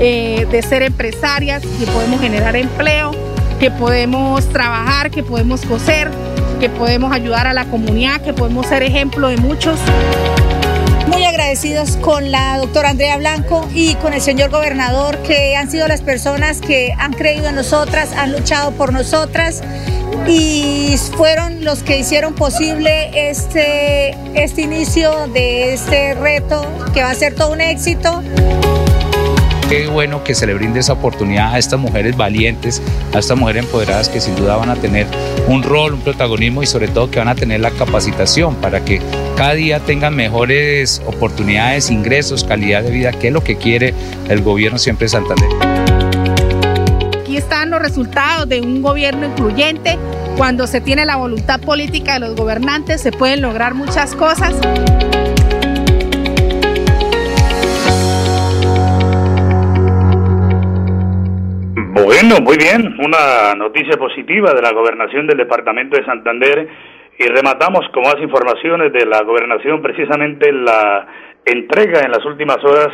eh, 0.00 0.46
de 0.50 0.60
ser 0.60 0.82
empresarias, 0.82 1.62
que 1.62 1.86
podemos 1.86 2.20
generar 2.20 2.56
empleo, 2.56 3.12
que 3.58 3.70
podemos 3.70 4.46
trabajar, 4.50 5.10
que 5.10 5.22
podemos 5.22 5.62
coser, 5.62 6.10
que 6.62 6.70
podemos 6.70 7.12
ayudar 7.12 7.48
a 7.48 7.52
la 7.54 7.64
comunidad, 7.64 8.20
que 8.20 8.32
podemos 8.32 8.66
ser 8.68 8.84
ejemplo 8.84 9.26
de 9.26 9.36
muchos. 9.36 9.80
Muy 11.08 11.24
agradecidos 11.24 11.96
con 11.96 12.30
la 12.30 12.56
doctora 12.58 12.90
Andrea 12.90 13.16
Blanco 13.16 13.68
y 13.74 13.96
con 13.96 14.14
el 14.14 14.20
señor 14.20 14.50
gobernador, 14.50 15.18
que 15.24 15.56
han 15.56 15.68
sido 15.68 15.88
las 15.88 16.02
personas 16.02 16.60
que 16.60 16.94
han 16.96 17.14
creído 17.14 17.48
en 17.48 17.56
nosotras, 17.56 18.12
han 18.12 18.30
luchado 18.30 18.70
por 18.70 18.92
nosotras 18.92 19.60
y 20.28 20.94
fueron 21.16 21.64
los 21.64 21.82
que 21.82 21.98
hicieron 21.98 22.32
posible 22.36 23.10
este, 23.28 24.16
este 24.34 24.62
inicio 24.62 25.26
de 25.34 25.74
este 25.74 26.14
reto 26.14 26.64
que 26.94 27.02
va 27.02 27.10
a 27.10 27.14
ser 27.16 27.34
todo 27.34 27.50
un 27.50 27.60
éxito. 27.60 28.22
Qué 29.72 29.86
bueno 29.86 30.22
que 30.22 30.34
se 30.34 30.46
le 30.46 30.52
brinde 30.52 30.80
esa 30.80 30.92
oportunidad 30.92 31.54
a 31.54 31.58
estas 31.58 31.80
mujeres 31.80 32.14
valientes, 32.14 32.82
a 33.14 33.20
estas 33.20 33.38
mujeres 33.38 33.64
empoderadas 33.64 34.10
que 34.10 34.20
sin 34.20 34.36
duda 34.36 34.56
van 34.56 34.68
a 34.68 34.76
tener 34.76 35.06
un 35.48 35.62
rol, 35.62 35.94
un 35.94 36.02
protagonismo 36.02 36.62
y 36.62 36.66
sobre 36.66 36.88
todo 36.88 37.10
que 37.10 37.18
van 37.18 37.28
a 37.28 37.34
tener 37.34 37.60
la 37.60 37.70
capacitación 37.70 38.54
para 38.56 38.84
que 38.84 39.00
cada 39.34 39.54
día 39.54 39.80
tengan 39.80 40.14
mejores 40.14 41.00
oportunidades, 41.06 41.90
ingresos, 41.90 42.44
calidad 42.44 42.82
de 42.82 42.90
vida, 42.90 43.12
que 43.12 43.28
es 43.28 43.32
lo 43.32 43.42
que 43.42 43.56
quiere 43.56 43.94
el 44.28 44.42
gobierno 44.42 44.76
siempre 44.76 45.06
de 45.06 45.08
Santander. 45.08 45.48
Aquí 47.22 47.38
están 47.38 47.70
los 47.70 47.80
resultados 47.80 48.46
de 48.50 48.60
un 48.60 48.82
gobierno 48.82 49.24
incluyente. 49.24 49.98
Cuando 50.36 50.66
se 50.66 50.82
tiene 50.82 51.06
la 51.06 51.16
voluntad 51.16 51.60
política 51.60 52.12
de 52.12 52.20
los 52.20 52.36
gobernantes 52.36 53.00
se 53.00 53.10
pueden 53.10 53.40
lograr 53.40 53.72
muchas 53.72 54.14
cosas. 54.14 54.52
Bueno, 62.22 62.38
muy 62.40 62.56
bien, 62.56 62.96
una 63.04 63.52
noticia 63.56 63.98
positiva 63.98 64.54
de 64.54 64.62
la 64.62 64.70
gobernación 64.70 65.26
del 65.26 65.38
departamento 65.38 65.98
de 65.98 66.04
Santander. 66.04 66.68
Y 67.18 67.26
rematamos 67.26 67.80
con 67.92 68.04
más 68.04 68.14
informaciones 68.20 68.92
de 68.92 69.06
la 69.06 69.24
gobernación, 69.24 69.82
precisamente 69.82 70.52
la 70.52 71.08
entrega 71.44 72.02
en 72.04 72.12
las 72.12 72.24
últimas 72.24 72.58
horas 72.58 72.90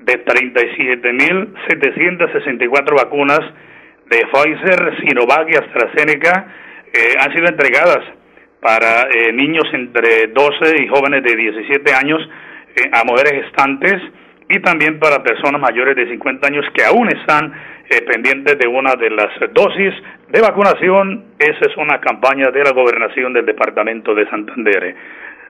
de 0.00 0.24
37.764 0.24 2.96
vacunas 2.96 3.40
de 4.08 4.26
Pfizer, 4.32 4.96
Sinovac 5.00 5.50
y 5.50 5.54
AstraZeneca 5.54 6.46
eh, 6.94 7.12
han 7.20 7.30
sido 7.34 7.48
entregadas 7.48 8.00
para 8.58 9.02
eh, 9.02 9.34
niños 9.34 9.66
entre 9.74 10.28
12 10.28 10.82
y 10.82 10.88
jóvenes 10.88 11.22
de 11.22 11.36
17 11.36 11.92
años 11.92 12.26
eh, 12.76 12.88
a 12.90 13.04
mujeres 13.04 13.44
gestantes 13.44 14.00
y 14.48 14.60
también 14.60 14.98
para 14.98 15.22
personas 15.22 15.60
mayores 15.60 15.94
de 15.94 16.08
50 16.08 16.46
años 16.46 16.64
que 16.74 16.84
aún 16.84 17.08
están 17.08 17.52
eh, 17.92 18.56
de 18.56 18.68
una 18.68 18.94
de 18.94 19.10
las 19.10 19.28
dosis 19.52 19.94
de 20.28 20.40
vacunación. 20.40 21.24
Esa 21.38 21.70
es 21.70 21.76
una 21.76 22.00
campaña 22.00 22.50
de 22.50 22.64
la 22.64 22.72
gobernación 22.72 23.32
del 23.32 23.44
departamento 23.44 24.14
de 24.14 24.28
Santander. 24.28 24.94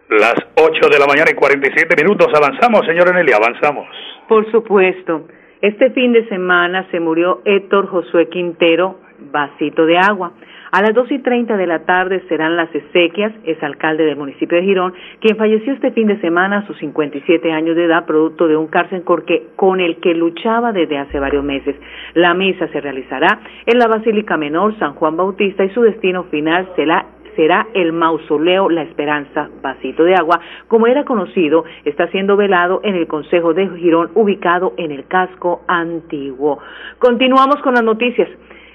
Las 0.08 0.34
8 0.56 0.88
de 0.88 0.99
la 0.99 1.06
mañana 1.06 1.30
y 1.30 1.34
47 1.34 2.02
minutos. 2.02 2.28
Avanzamos, 2.34 2.84
señor 2.87 3.08
Eneli, 3.08 3.32
avanzamos. 3.32 3.87
Por 4.28 4.50
supuesto. 4.50 5.28
Este 5.61 5.90
fin 5.90 6.12
de 6.12 6.28
semana 6.28 6.87
se 6.90 6.99
murió 6.99 7.40
Héctor 7.44 7.87
Josué 7.87 8.28
Quintero, 8.28 8.99
vasito 9.30 9.87
de 9.87 9.96
agua. 9.96 10.32
A 10.75 10.81
las 10.81 10.95
dos 10.95 11.12
y 11.12 11.19
treinta 11.19 11.59
de 11.59 11.67
la 11.67 11.81
tarde 11.81 12.23
serán 12.31 12.57
las 12.57 12.75
exequias, 12.75 13.31
es 13.45 13.62
alcalde 13.62 14.07
del 14.07 14.17
municipio 14.17 14.57
de 14.57 14.64
Girón, 14.64 14.95
quien 15.21 15.37
falleció 15.37 15.75
este 15.75 15.91
fin 15.91 16.07
de 16.07 16.19
semana 16.23 16.61
a 16.61 16.67
sus 16.67 16.79
57 16.79 17.52
años 17.52 17.76
de 17.76 17.85
edad, 17.85 18.07
producto 18.07 18.49
de 18.49 18.57
un 18.57 18.69
cárcel 18.69 19.05
con 19.55 19.81
el 19.81 19.97
que 19.99 20.14
luchaba 20.14 20.73
desde 20.73 20.97
hace 20.97 21.21
varios 21.21 21.45
meses. 21.45 21.76
La 22.14 22.33
misa 22.33 22.69
se 22.69 22.81
realizará 22.81 23.41
en 23.67 23.79
la 23.79 23.87
Basílica 23.87 24.38
Menor 24.38 24.79
San 24.79 24.95
Juan 24.95 25.14
Bautista 25.14 25.62
y 25.62 25.69
su 25.75 25.83
destino 25.83 26.25
final 26.25 26.67
será 26.75 27.05
será 27.37 27.67
el 27.75 27.93
mausoleo 27.93 28.71
La 28.71 28.83
Esperanza 28.83 29.50
Vasito 29.62 30.05
de 30.05 30.14
Agua, 30.14 30.41
como 30.69 30.87
era 30.87 31.05
conocido, 31.05 31.64
está 31.85 32.09
siendo 32.09 32.37
velado 32.37 32.81
en 32.83 32.95
el 32.95 33.07
Consejo 33.07 33.52
de 33.52 33.69
Girón, 33.76 34.11
ubicado 34.14 34.73
en 34.79 34.91
el 34.91 35.07
casco 35.07 35.62
antiguo. 35.69 36.61
Continuamos 36.99 37.57
con 37.62 37.75
las 37.75 37.85
noticias. 37.85 38.29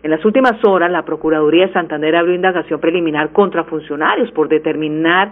En 0.04 0.12
las 0.12 0.24
últimas 0.24 0.63
horas, 0.63 0.92
la 0.92 1.04
Procuraduría 1.04 1.68
de 1.68 1.74
Santander 1.74 2.16
abrió 2.16 2.36
indagación 2.36 2.80
preliminar 2.80 3.32
contra 3.32 3.63
funcionarios 3.63 4.32
por 4.32 4.48
determinar 4.48 5.32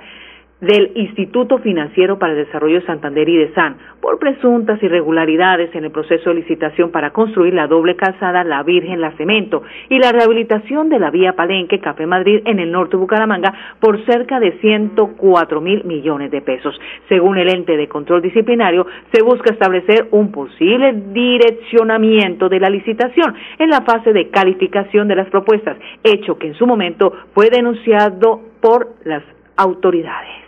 del 0.62 0.92
Instituto 0.96 1.58
Financiero 1.60 2.18
para 2.18 2.34
el 2.34 2.46
Desarrollo 2.46 2.80
de 2.80 2.86
Santander 2.86 3.28
y 3.28 3.38
de 3.38 3.54
San 3.54 3.76
por 4.00 4.20
presuntas 4.20 4.82
irregularidades 4.82 5.76
en 5.76 5.84
el 5.84 5.92
proceso 5.92 6.30
de 6.30 6.38
licitación 6.38 6.92
para 6.92 7.12
construir 7.12 7.54
la 7.54 7.68
doble 7.68 7.96
calzada 7.96 8.44
La 8.44 8.64
Virgen 8.64 9.02
La 9.02 9.12
Cemento 9.18 9.64
y 9.90 10.00
la 10.00 10.12
rehabilitación 10.12 10.90
de 10.90 11.00
la 11.00 11.12
vía 11.12 11.34
Palenque 11.34 11.80
Café 11.80 12.06
Madrid 12.06 12.42
en 12.46 12.60
el 12.60 12.72
norte 12.72 12.92
de 12.92 13.02
Bucaramanga 13.02 13.54
por 13.80 14.04
cerca 14.06 14.40
de 14.40 14.54
104 14.60 15.60
mil 15.60 15.84
millones 15.84 16.32
de 16.32 16.42
pesos. 16.42 16.80
Según 17.10 17.38
el 17.38 17.50
ente 17.50 17.76
de 17.76 17.90
control 17.90 18.22
disciplinario, 18.22 18.88
se 19.12 19.24
busca 19.24 19.52
establecer 19.52 20.08
un 20.12 20.32
posible 20.32 20.94
direccionamiento 21.12 22.48
de 22.48 22.60
la 22.60 22.70
licitación 22.70 23.36
en 23.60 23.70
la 23.70 23.82
fase 23.82 24.14
de 24.14 24.30
calificación 24.30 25.08
de 25.08 25.16
las 25.16 25.30
propuestas, 25.30 25.78
hecho 26.04 26.38
que 26.38 26.48
en 26.48 26.56
su 26.56 26.66
momento 26.66 27.12
fue 27.34 27.50
denunciado 27.50 28.40
por 28.62 28.96
las 29.04 29.24
autoridades. 29.58 30.45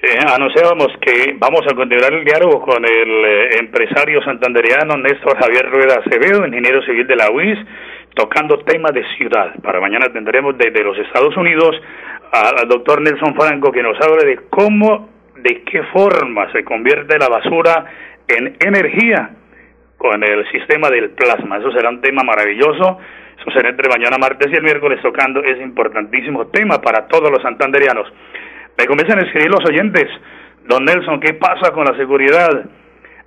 Eh, 0.00 0.16
anunciábamos 0.32 0.96
que 1.00 1.34
vamos 1.38 1.62
a 1.66 1.74
continuar 1.74 2.12
el 2.12 2.24
diálogo 2.24 2.60
con 2.60 2.84
el 2.84 3.24
eh, 3.24 3.58
empresario 3.58 4.22
santandereano 4.22 4.96
Néstor 4.96 5.36
Javier 5.36 5.68
Rueda 5.68 5.98
Acevedo, 5.98 6.46
ingeniero 6.46 6.80
civil 6.82 7.04
de 7.04 7.16
la 7.16 7.32
UIS, 7.32 7.58
tocando 8.14 8.60
temas 8.60 8.92
de 8.92 9.04
ciudad. 9.16 9.54
Para 9.60 9.80
mañana 9.80 10.06
tendremos 10.12 10.56
desde 10.56 10.84
los 10.84 10.96
Estados 10.98 11.36
Unidos 11.36 11.74
al 12.30 12.68
doctor 12.68 13.00
Nelson 13.00 13.34
Franco 13.34 13.72
que 13.72 13.82
nos 13.82 14.00
habla 14.00 14.22
de 14.22 14.38
cómo, 14.48 15.08
de 15.34 15.62
qué 15.64 15.82
forma 15.92 16.52
se 16.52 16.62
convierte 16.62 17.18
la 17.18 17.28
basura 17.28 17.86
en 18.28 18.56
energía 18.60 19.30
con 19.96 20.22
el 20.22 20.48
sistema 20.52 20.90
del 20.90 21.10
plasma. 21.10 21.58
Eso 21.58 21.72
será 21.72 21.88
un 21.88 22.00
tema 22.00 22.22
maravilloso. 22.22 22.98
Eso 23.36 23.50
será 23.50 23.70
entre 23.70 23.88
mañana 23.88 24.16
martes 24.16 24.48
y 24.52 24.54
el 24.54 24.62
miércoles 24.62 25.00
tocando 25.02 25.42
ese 25.42 25.62
importantísimo 25.62 26.46
tema 26.48 26.80
para 26.80 27.08
todos 27.08 27.32
los 27.32 27.42
santanderianos. 27.42 28.06
Me 28.78 28.86
comienzan 28.86 29.18
a 29.18 29.22
escribir 29.22 29.50
los 29.50 29.68
oyentes. 29.68 30.06
Don 30.64 30.84
Nelson, 30.84 31.18
¿qué 31.18 31.34
pasa 31.34 31.72
con 31.72 31.84
la 31.84 31.96
seguridad? 31.96 32.64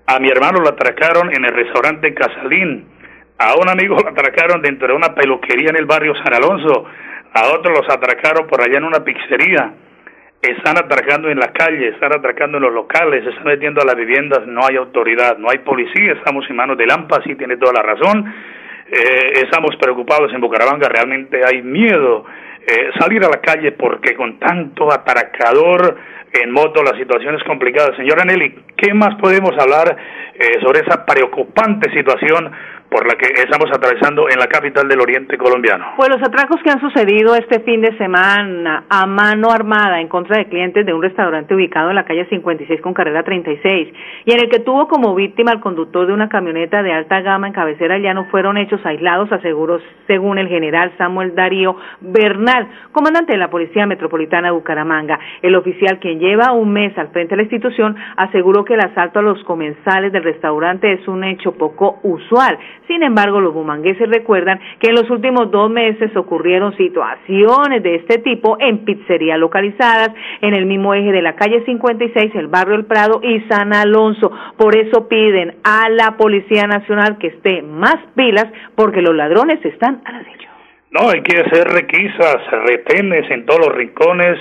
A 0.08 0.18
mi 0.18 0.30
hermano 0.30 0.60
lo 0.62 0.70
atracaron 0.70 1.30
en 1.36 1.44
el 1.44 1.54
restaurante 1.54 2.14
Casalín. 2.14 2.88
A 3.38 3.56
un 3.60 3.68
amigo 3.68 3.98
lo 4.02 4.10
atracaron 4.10 4.62
dentro 4.62 4.88
de 4.88 4.94
una 4.94 5.14
peluquería 5.14 5.72
en 5.72 5.76
el 5.76 5.86
barrio 5.86 6.16
San 6.24 6.34
Alonso. 6.34 6.86
A 7.34 7.50
otros 7.52 7.80
los 7.80 7.90
atracaron 7.94 8.48
por 8.48 8.62
allá 8.62 8.78
en 8.78 8.86
una 8.86 9.04
pizzería. 9.04 9.74
Están 10.42 10.78
atracando 10.78 11.30
en 11.30 11.40
la 11.40 11.52
calle, 11.52 11.90
están 11.90 12.16
atracando 12.18 12.58
en 12.58 12.64
los 12.64 12.74
locales, 12.74 13.28
están 13.28 13.44
metiendo 13.44 13.82
a 13.82 13.86
las 13.86 13.96
viviendas. 13.96 14.48
No 14.48 14.62
hay 14.66 14.78
autoridad, 14.78 15.38
no 15.38 15.50
hay 15.50 15.58
policía. 15.60 16.14
Estamos 16.14 16.50
en 16.50 16.56
manos 16.56 16.78
de 16.78 16.86
Lampa, 16.86 17.22
sí 17.26 17.36
tiene 17.36 17.58
toda 17.58 17.74
la 17.74 17.82
razón. 17.82 18.34
Eh, 18.88 19.44
estamos 19.44 19.76
preocupados 19.76 20.34
en 20.34 20.40
Bucaramanga, 20.40 20.88
realmente 20.88 21.42
hay 21.46 21.62
miedo 21.62 22.26
eh, 22.68 22.92
salir 23.00 23.24
a 23.24 23.30
la 23.30 23.42
calle 23.42 23.72
porque 23.72 24.16
con 24.16 24.40
tanto 24.40 24.92
atracador 24.92 25.98
en 26.34 26.52
moto 26.52 26.84
la 26.84 26.98
situación 26.98 27.36
es 27.36 27.44
complicada. 27.44 27.96
Señora 27.96 28.24
Nelly, 28.24 28.56
¿qué 28.78 28.94
más 28.94 29.16
podemos 29.16 29.52
hablar 29.60 29.98
eh, 30.34 30.60
sobre 30.62 30.82
esa 30.82 31.06
preocupante 31.06 31.92
situación 31.92 32.52
por 32.92 33.08
la 33.08 33.16
que 33.16 33.42
estamos 33.42 33.72
atravesando 33.72 34.28
en 34.30 34.38
la 34.38 34.48
capital 34.48 34.86
del 34.90 35.00
Oriente 35.00 35.38
colombiano. 35.38 35.94
Pues 35.96 36.10
los 36.10 36.22
atracos 36.22 36.62
que 36.62 36.72
han 36.72 36.82
sucedido 36.82 37.34
este 37.36 37.62
fin 37.62 37.80
de 37.80 37.98
semana 37.98 38.84
a 38.90 39.06
mano 39.06 39.50
armada 39.50 40.02
en 40.02 40.10
contra 40.10 40.38
de 40.38 40.50
clientes 40.50 40.86
de 40.86 40.94
un 40.94 41.02
restaurante 41.02 41.56
ubicado 41.56 41.90
en 41.90 41.96
la 41.96 42.04
calle 42.04 42.26
56 42.26 42.82
con 42.82 42.94
carrera 42.94 43.24
36 43.24 43.94
y 44.26 44.34
en 44.34 44.40
el 44.42 44.50
que 44.50 44.60
tuvo 44.60 44.90
como 44.90 45.16
víctima 45.16 45.52
al 45.52 45.62
conductor 45.62 46.06
de 46.06 46.12
una 46.12 46.28
camioneta 46.28 46.84
de 46.84 46.92
alta 46.92 47.22
gama 47.22 47.48
en 47.48 47.54
cabecera 47.54 47.98
ya 47.98 48.14
no 48.14 48.26
fueron 48.26 48.58
hechos 48.58 48.86
aislados, 48.86 49.32
aseguró 49.32 49.80
según 50.06 50.38
el 50.38 50.50
general 50.50 50.92
Samuel 50.98 51.34
Darío 51.34 51.78
Bernal, 52.02 52.68
comandante 52.92 53.32
de 53.32 53.38
la 53.38 53.50
Policía 53.50 53.86
Metropolitana 53.86 54.50
de 54.50 54.54
Bucaramanga. 54.54 55.18
El 55.42 55.56
oficial, 55.56 55.98
quien 56.00 56.20
lleva 56.20 56.52
un 56.52 56.74
mes 56.74 56.98
al 56.98 57.08
frente 57.08 57.36
de 57.36 57.38
la 57.38 57.44
institución, 57.44 57.96
aseguró 58.18 58.66
que 58.66 58.74
el 58.74 58.82
asalto 58.82 59.20
a 59.20 59.22
los 59.22 59.42
comensales 59.46 60.12
del 60.12 60.26
restaurante 60.26 60.92
es 60.92 61.08
un 61.08 61.24
hecho 61.24 61.54
poco 61.54 62.00
usual 62.04 62.60
Sin 62.92 63.04
embargo, 63.04 63.40
los 63.40 63.54
bumangueses 63.54 64.10
recuerdan 64.10 64.60
que 64.82 64.90
en 64.90 64.96
los 64.96 65.10
últimos 65.10 65.50
dos 65.50 65.70
meses 65.72 66.14
ocurrieron 66.14 66.76
situaciones 66.76 67.82
de 67.82 67.96
este 67.96 68.18
tipo 68.18 68.58
en 68.60 68.84
pizzerías 68.84 69.40
localizadas 69.40 70.10
en 70.42 70.54
el 70.54 70.66
mismo 70.66 70.94
eje 70.94 71.14
de 71.14 71.22
la 71.22 71.38
calle 71.38 71.64
56, 71.64 72.36
el 72.36 72.48
barrio 72.48 72.76
El 72.76 72.84
Prado 72.84 73.22
y 73.24 73.40
San 73.48 73.74
Alonso. 73.74 74.30
Por 74.58 74.76
eso 74.76 75.08
piden 75.08 75.56
a 75.64 75.88
la 75.88 76.18
Policía 76.18 76.64
Nacional 76.64 77.18
que 77.18 77.28
esté 77.28 77.62
más 77.62 77.96
pilas 78.14 78.48
porque 78.76 79.02
los 79.02 79.16
ladrones 79.16 79.64
están 79.64 80.02
al 80.04 80.16
acecho. 80.16 80.50
No, 80.90 81.12
hay 81.12 81.22
que 81.22 81.40
hacer 81.40 81.70
requisas, 81.70 82.40
retenes 82.68 83.32
en 83.32 83.46
todos 83.46 83.68
los 83.68 83.74
rincones, 83.74 84.38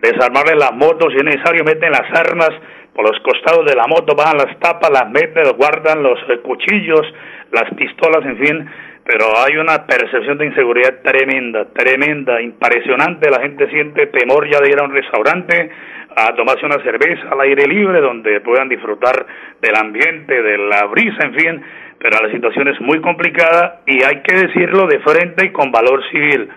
desarmarle 0.00 0.54
las 0.54 0.72
motos, 0.72 1.12
si 1.12 1.18
es 1.18 1.24
necesario, 1.24 1.64
meten 1.64 1.90
las 1.90 2.08
armas 2.16 2.50
por 2.98 3.08
los 3.08 3.22
costados 3.22 3.64
de 3.64 3.76
la 3.76 3.86
moto, 3.86 4.16
bajan 4.16 4.38
las 4.38 4.58
tapas, 4.58 4.90
las 4.90 5.08
meten, 5.08 5.44
guardan 5.56 6.02
los 6.02 6.18
eh, 6.30 6.40
cuchillos, 6.42 7.06
las 7.52 7.72
pistolas, 7.76 8.26
en 8.26 8.36
fin, 8.38 8.68
pero 9.04 9.26
hay 9.38 9.56
una 9.56 9.86
percepción 9.86 10.36
de 10.36 10.46
inseguridad 10.46 11.00
tremenda, 11.04 11.66
tremenda, 11.66 12.42
impresionante, 12.42 13.30
la 13.30 13.40
gente 13.40 13.70
siente 13.70 14.08
temor 14.08 14.50
ya 14.50 14.58
de 14.58 14.70
ir 14.70 14.80
a 14.80 14.82
un 14.82 14.92
restaurante 14.92 15.70
a 16.16 16.34
tomarse 16.34 16.66
una 16.66 16.82
cerveza 16.82 17.28
al 17.30 17.40
aire 17.42 17.68
libre 17.68 18.00
donde 18.00 18.40
puedan 18.40 18.68
disfrutar 18.68 19.26
del 19.62 19.76
ambiente, 19.76 20.42
de 20.42 20.58
la 20.58 20.86
brisa, 20.86 21.24
en 21.24 21.34
fin, 21.34 21.62
pero 22.00 22.18
la 22.20 22.32
situación 22.32 22.66
es 22.66 22.80
muy 22.80 23.00
complicada 23.00 23.82
y 23.86 24.02
hay 24.02 24.22
que 24.22 24.34
decirlo 24.34 24.88
de 24.88 24.98
frente 24.98 25.46
y 25.46 25.52
con 25.52 25.70
valor 25.70 26.02
civil. 26.10 26.48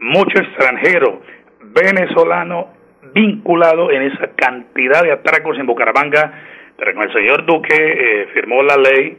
Mucho 0.00 0.38
extranjero, 0.38 1.20
venezolano, 1.60 2.80
vinculado 3.12 3.90
en 3.90 4.02
esa 4.02 4.30
cantidad 4.34 5.02
de 5.02 5.12
atracos 5.12 5.58
en 5.58 5.66
Bucaramanga, 5.66 6.32
pero 6.76 6.94
con 6.94 7.04
el 7.04 7.12
señor 7.12 7.44
Duque 7.46 7.74
eh, 7.74 8.28
firmó 8.32 8.62
la 8.62 8.76
ley 8.76 9.16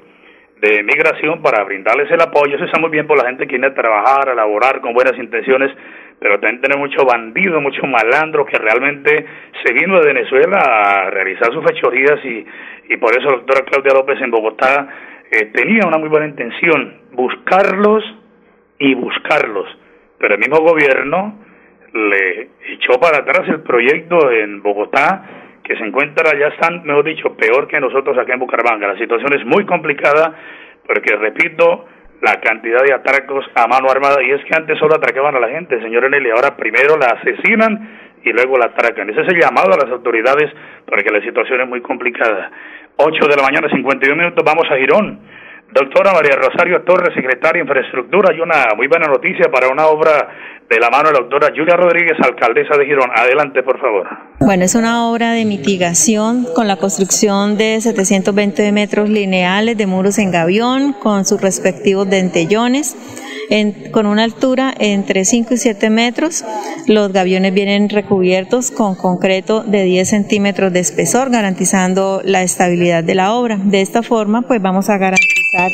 de 0.61 0.83
migración 0.83 1.41
para 1.41 1.63
brindarles 1.63 2.09
el 2.11 2.21
apoyo. 2.21 2.55
Eso 2.55 2.65
está 2.65 2.79
muy 2.79 2.89
bien 2.89 3.05
por 3.05 3.17
la 3.17 3.27
gente 3.27 3.45
que 3.45 3.57
viene 3.57 3.67
a 3.67 3.73
trabajar, 3.73 4.29
a 4.29 4.35
laborar 4.35 4.79
con 4.81 4.93
buenas 4.93 5.17
intenciones, 5.17 5.71
pero 6.19 6.39
también 6.39 6.61
tenemos 6.61 6.89
mucho 6.89 7.05
bandido, 7.05 7.59
mucho 7.59 7.85
malandro 7.85 8.45
que 8.45 8.57
realmente 8.57 9.25
se 9.63 9.73
vino 9.73 9.99
de 9.99 10.13
Venezuela 10.13 10.57
a 10.57 11.09
realizar 11.09 11.51
sus 11.51 11.63
fechorías 11.65 12.23
y, 12.23 12.45
y 12.93 12.97
por 12.97 13.11
eso 13.11 13.29
la 13.29 13.37
doctora 13.37 13.65
Claudia 13.65 13.93
López 13.93 14.21
en 14.21 14.31
Bogotá 14.31 14.87
eh, 15.31 15.45
tenía 15.53 15.85
una 15.85 15.97
muy 15.97 16.09
buena 16.09 16.27
intención, 16.27 17.01
buscarlos 17.11 18.03
y 18.79 18.93
buscarlos, 18.95 19.67
pero 20.17 20.35
el 20.35 20.39
mismo 20.39 20.59
gobierno 20.59 21.39
le 21.93 22.49
echó 22.69 22.99
para 22.99 23.19
atrás 23.19 23.47
el 23.49 23.61
proyecto 23.61 24.31
en 24.31 24.61
Bogotá, 24.61 25.23
que 25.63 25.77
se 25.77 25.83
encuentra, 25.83 26.37
ya 26.37 26.47
están, 26.47 26.83
mejor 26.83 27.05
dicho, 27.05 27.35
peor 27.37 27.67
que 27.67 27.79
nosotros 27.79 28.17
acá 28.17 28.33
en 28.33 28.39
Bucaramanga. 28.39 28.87
La 28.87 28.97
situación 28.97 29.33
es 29.33 29.45
muy 29.45 29.65
complicada, 29.65 30.35
porque 30.85 31.15
repito, 31.15 31.85
la 32.21 32.39
cantidad 32.41 32.83
de 32.83 32.93
atracos 32.93 33.45
a 33.55 33.67
mano 33.67 33.89
armada, 33.89 34.21
y 34.23 34.31
es 34.31 34.43
que 34.45 34.55
antes 34.55 34.77
solo 34.79 34.95
atracaban 34.95 35.35
a 35.35 35.39
la 35.39 35.49
gente, 35.49 35.81
señor 35.81 36.05
Enel, 36.05 36.31
ahora 36.31 36.55
primero 36.55 36.97
la 36.97 37.17
asesinan 37.19 37.99
y 38.23 38.31
luego 38.31 38.57
la 38.57 38.65
atracan. 38.65 39.09
Ese 39.09 39.21
es 39.21 39.27
el 39.27 39.39
llamado 39.39 39.73
a 39.73 39.77
las 39.77 39.91
autoridades 39.91 40.51
porque 40.85 41.11
la 41.11 41.21
situación 41.21 41.61
es 41.61 41.67
muy 41.67 41.81
complicada. 41.81 42.51
8 42.97 43.27
de 43.27 43.35
la 43.35 43.43
mañana, 43.43 43.67
51 43.69 44.15
minutos, 44.15 44.43
vamos 44.45 44.69
a 44.69 44.77
Girón. 44.77 45.19
Doctora 45.73 46.13
María 46.13 46.35
Rosario 46.35 46.83
Torres, 46.83 47.15
secretaria 47.15 47.63
de 47.63 47.67
Infraestructura, 47.67 48.29
hay 48.31 48.39
una 48.41 48.75
muy 48.77 48.85
buena 48.85 49.07
noticia 49.07 49.49
para 49.51 49.69
una 49.69 49.87
obra 49.87 50.29
de 50.69 50.79
la 50.79 50.91
mano 50.91 51.09
de 51.09 51.13
la 51.13 51.19
doctora 51.21 51.51
Julia 51.55 51.75
Rodríguez, 51.75 52.15
alcaldesa 52.21 52.77
de 52.77 52.85
Girón. 52.85 53.09
Adelante, 53.15 53.63
por 53.63 53.79
favor. 53.79 54.07
Bueno, 54.39 54.65
es 54.65 54.75
una 54.75 55.07
obra 55.07 55.31
de 55.31 55.45
mitigación 55.45 56.45
con 56.55 56.67
la 56.67 56.75
construcción 56.75 57.57
de 57.57 57.81
720 57.81 58.71
metros 58.71 59.09
lineales 59.09 59.75
de 59.75 59.87
muros 59.87 60.19
en 60.19 60.31
gavión 60.31 60.93
con 60.93 61.25
sus 61.25 61.41
respectivos 61.41 62.07
dentellones 62.07 62.95
con 63.91 64.07
una 64.07 64.23
altura 64.23 64.73
entre 64.79 65.25
5 65.25 65.53
y 65.53 65.57
7 65.57 65.89
metros. 65.91 66.43
Los 66.87 67.13
gaviones 67.13 67.53
vienen 67.53 67.89
recubiertos 67.89 68.71
con 68.71 68.95
concreto 68.95 69.63
de 69.63 69.83
10 69.83 70.09
centímetros 70.09 70.73
de 70.73 70.79
espesor, 70.79 71.29
garantizando 71.29 72.21
la 72.23 72.41
estabilidad 72.41 73.03
de 73.03 73.15
la 73.15 73.33
obra. 73.33 73.57
De 73.57 73.81
esta 73.81 74.01
forma, 74.01 74.41
pues 74.43 74.59
vamos 74.61 74.89
a 74.89 74.97
garantizar 74.97 75.71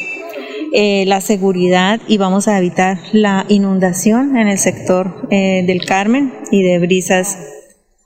eh, 0.73 1.05
la 1.07 1.21
seguridad 1.21 2.01
y 2.07 2.17
vamos 2.17 2.49
a 2.49 2.57
evitar 2.57 2.97
la 3.13 3.45
inundación 3.47 4.35
en 4.35 4.49
el 4.49 4.57
sector 4.57 5.27
eh, 5.31 5.63
del 5.65 5.85
Carmen 5.85 6.33
y 6.51 6.63
de 6.63 6.79
brisas 6.79 7.37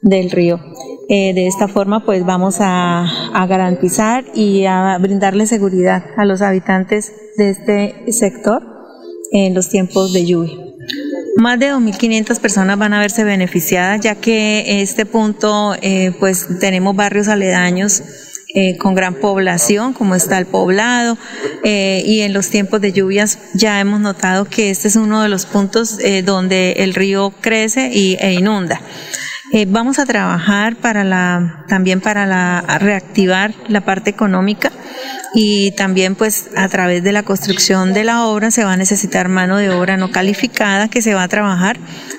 del 0.02 0.30
río. 0.30 0.60
Eh, 1.10 1.34
de 1.34 1.48
esta 1.48 1.68
forma, 1.68 2.06
pues 2.06 2.24
vamos 2.26 2.58
a, 2.60 3.06
a, 3.34 3.48
garantizar 3.48 4.24
y 4.34 4.66
a 4.66 4.98
brindarle 5.02 5.48
seguridad 5.48 6.06
a 6.16 6.26
los 6.26 6.42
habitantes 6.42 7.12
de 7.38 7.50
este 7.50 8.12
sector 8.14 8.73
en 9.32 9.54
los 9.54 9.70
tiempos 9.70 10.14
de 10.14 10.26
lluvia. 10.26 10.58
Más 11.36 11.60
de 11.60 11.72
2.500 11.72 12.40
personas 12.40 12.78
van 12.78 12.94
a 12.94 13.00
verse 13.00 13.24
beneficiadas, 13.24 14.00
ya 14.02 14.16
que 14.16 14.82
este 14.82 15.06
punto 15.06 15.76
eh, 15.82 16.12
pues 16.20 16.48
tenemos 16.60 16.96
barrios 16.96 17.28
aledaños 17.28 18.04
eh, 18.54 18.78
con 18.78 18.94
gran 18.94 19.16
población, 19.16 19.94
como 19.94 20.14
está 20.14 20.38
el 20.38 20.46
poblado, 20.46 21.18
eh, 21.64 22.04
y 22.06 22.22
en 22.22 22.34
los 22.34 22.50
tiempos 22.50 22.82
de 22.82 22.92
lluvias 22.92 23.40
ya 23.56 23.80
hemos 23.80 24.00
notado 24.00 24.46
que 24.46 24.70
este 24.70 24.88
es 24.88 24.96
uno 24.96 25.24
de 25.24 25.30
los 25.30 25.48
puntos 25.48 25.98
donde 26.24 26.74
el 26.78 26.94
río 26.94 27.34
crece 27.42 27.90
y, 27.92 28.16
e 28.20 28.34
inunda. 28.34 28.80
vamos 29.68 29.98
a 29.98 30.06
trabajar 30.06 30.76
para 30.76 31.04
la, 31.04 31.66
también 31.68 32.00
para 32.00 32.28
la, 32.28 32.78
reactivar 32.80 33.56
la 33.68 33.82
parte 33.82 34.12
económica 34.12 34.72
y 35.34 35.72
también 35.72 36.16
pues 36.16 36.52
a 36.56 36.70
través 36.70 37.04
de 37.04 37.12
la 37.12 37.24
construcción 37.24 37.94
de 37.94 38.04
la 38.04 38.26
obra 38.26 38.52
se 38.52 38.64
va 38.64 38.74
a 38.74 38.78
necesitar 38.78 39.30
mano 39.30 39.58
de 39.58 39.72
obra 39.72 39.98
no 39.98 40.12
calificada 40.12 40.90
que 40.90 41.02
se 41.02 41.16
va 41.16 41.24
a 41.24 41.28
trabajar 41.28 41.78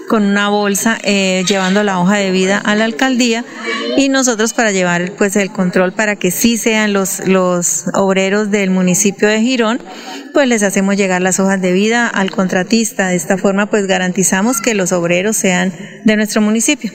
con 0.08 0.24
una 0.24 0.48
bolsa 0.48 0.98
eh, 1.04 1.44
llevando 1.46 1.84
la 1.84 2.00
hoja 2.00 2.16
de 2.16 2.32
vida 2.32 2.58
a 2.58 2.74
la 2.74 2.84
alcaldía 2.84 3.44
y 3.96 4.08
nosotros 4.08 4.52
para 4.52 4.72
llevar 4.72 5.12
pues 5.16 5.36
el 5.36 5.50
control 5.50 5.92
para 5.92 6.16
que 6.16 6.32
sí 6.32 6.56
sean 6.56 6.92
los, 6.92 7.26
los 7.28 7.86
obreros 7.94 8.50
del 8.50 8.70
municipio 8.70 9.28
de 9.28 9.40
Girón 9.40 9.80
pues 10.32 10.48
les 10.48 10.64
hacemos 10.64 10.96
llegar 10.96 11.22
las 11.22 11.38
hojas 11.38 11.62
de 11.62 11.72
vida 11.72 12.08
al 12.08 12.32
contratista 12.32 13.08
de 13.08 13.16
esta 13.16 13.38
forma 13.38 13.66
pues 13.66 13.86
garantizamos 13.86 14.60
que 14.60 14.74
los 14.74 14.90
obreros 14.90 15.36
sean 15.36 15.72
de 16.04 16.16
nuestro 16.16 16.40
municipio. 16.40 16.90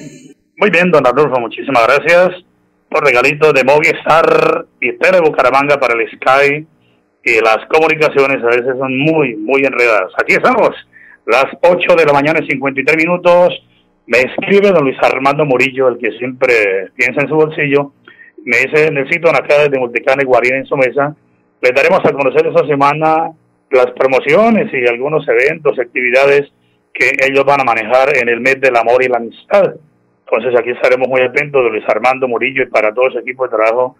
Muy 0.58 0.70
bien, 0.70 0.92
don 0.92 1.08
Adolfo, 1.08 1.40
muchísimas 1.40 1.84
gracias 1.88 2.49
los 2.90 3.02
regalitos 3.02 3.54
de 3.54 3.64
Movistar 3.64 4.66
y 4.82 4.94
Tele 4.94 5.20
Bucaramanga 5.22 5.80
para 5.80 5.94
el 5.94 6.10
Sky 6.10 6.66
y 7.24 7.42
las 7.42 7.60
comunicaciones 7.68 8.44
a 8.44 8.48
veces 8.48 8.78
son 8.78 8.98
muy, 8.98 9.36
muy 9.36 9.64
enredadas. 9.64 10.12
Aquí 10.18 10.34
estamos, 10.34 10.72
las 11.26 11.46
8 11.62 11.96
de 11.96 12.06
la 12.06 12.14
mañana 12.14 12.40
y 12.42 12.50
53 12.50 12.98
minutos. 12.98 13.50
Me 14.08 14.20
escribe 14.20 14.72
don 14.72 14.86
Luis 14.86 14.98
Armando 15.02 15.46
Murillo, 15.46 15.90
el 15.90 16.00
que 16.00 16.12
siempre 16.18 16.92
piensa 16.96 17.22
en 17.22 17.28
su 17.28 17.36
bolsillo. 17.36 17.94
Me 18.44 18.58
dice, 18.58 18.90
necesito 18.92 19.30
una 19.30 19.42
casa 19.42 19.70
de 19.70 19.80
Multicana 19.80 20.24
y 20.24 20.26
Guarina 20.26 20.58
en 20.58 20.66
su 20.66 20.76
mesa. 20.76 21.16
Les 21.62 21.76
daremos 21.76 22.00
a 22.04 22.12
conocer 22.14 22.48
esta 22.48 22.66
semana 22.66 23.32
las 23.70 23.92
promociones 23.92 24.74
y 24.74 24.88
algunos 24.88 25.28
eventos, 25.28 25.78
actividades 25.78 26.52
que 26.92 27.12
ellos 27.30 27.46
van 27.46 27.62
a 27.62 27.66
manejar 27.66 28.18
en 28.18 28.30
el 28.30 28.40
mes 28.40 28.60
del 28.60 28.76
amor 28.76 29.04
y 29.04 29.10
la 29.10 29.18
amistad. 29.18 29.76
Entonces 30.32 30.60
aquí 30.60 30.72
estaremos 30.72 31.08
muy 31.08 31.22
atentos 31.22 31.64
de 31.64 31.70
Luis 31.72 31.84
Armando 31.88 32.28
Murillo 32.28 32.64
y 32.64 32.68
para 32.68 32.94
todo 32.94 33.08
ese 33.10 33.20
equipo 33.20 33.46
de 33.46 33.56
trabajo. 33.56 33.96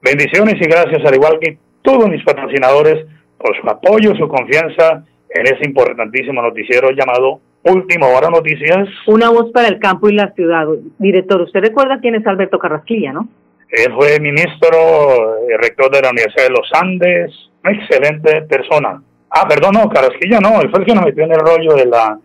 Bendiciones 0.00 0.54
y 0.60 0.68
gracias, 0.68 1.04
al 1.04 1.14
igual 1.14 1.38
que 1.40 1.58
todos 1.82 2.08
mis 2.08 2.24
patrocinadores, 2.24 3.06
por 3.38 3.60
su 3.60 3.68
apoyo, 3.68 4.14
su 4.14 4.28
confianza 4.28 5.04
en 5.28 5.46
ese 5.46 5.66
importantísimo 5.66 6.40
noticiero 6.40 6.90
llamado 6.90 7.40
Última 7.64 8.06
Hora 8.06 8.30
Noticias. 8.30 8.88
Una 9.06 9.30
voz 9.30 9.50
para 9.52 9.68
el 9.68 9.78
campo 9.78 10.08
y 10.08 10.14
la 10.14 10.32
ciudad. 10.32 10.66
Director, 10.98 11.42
usted 11.42 11.60
recuerda 11.60 11.98
quién 12.00 12.14
es 12.14 12.26
Alberto 12.26 12.58
Carrasquilla, 12.58 13.12
¿no? 13.12 13.28
Él 13.68 13.92
fue 13.94 14.20
ministro, 14.20 15.38
eh, 15.48 15.56
rector 15.58 15.90
de 15.90 16.02
la 16.02 16.10
Universidad 16.10 16.48
de 16.48 16.50
los 16.50 16.68
Andes, 16.74 17.32
una 17.64 17.72
excelente 17.72 18.42
persona. 18.42 19.02
Ah, 19.30 19.48
perdón, 19.48 19.72
no, 19.74 19.88
Carrasquilla 19.88 20.38
no, 20.40 20.60
él 20.60 20.70
fue 20.70 20.80
el 20.80 20.86
que 20.86 20.94
nos 20.94 21.04
metió 21.06 21.24
en 21.24 21.32
el 21.32 21.40
rollo 21.40 21.74
de 21.74 21.86
la 21.86 22.18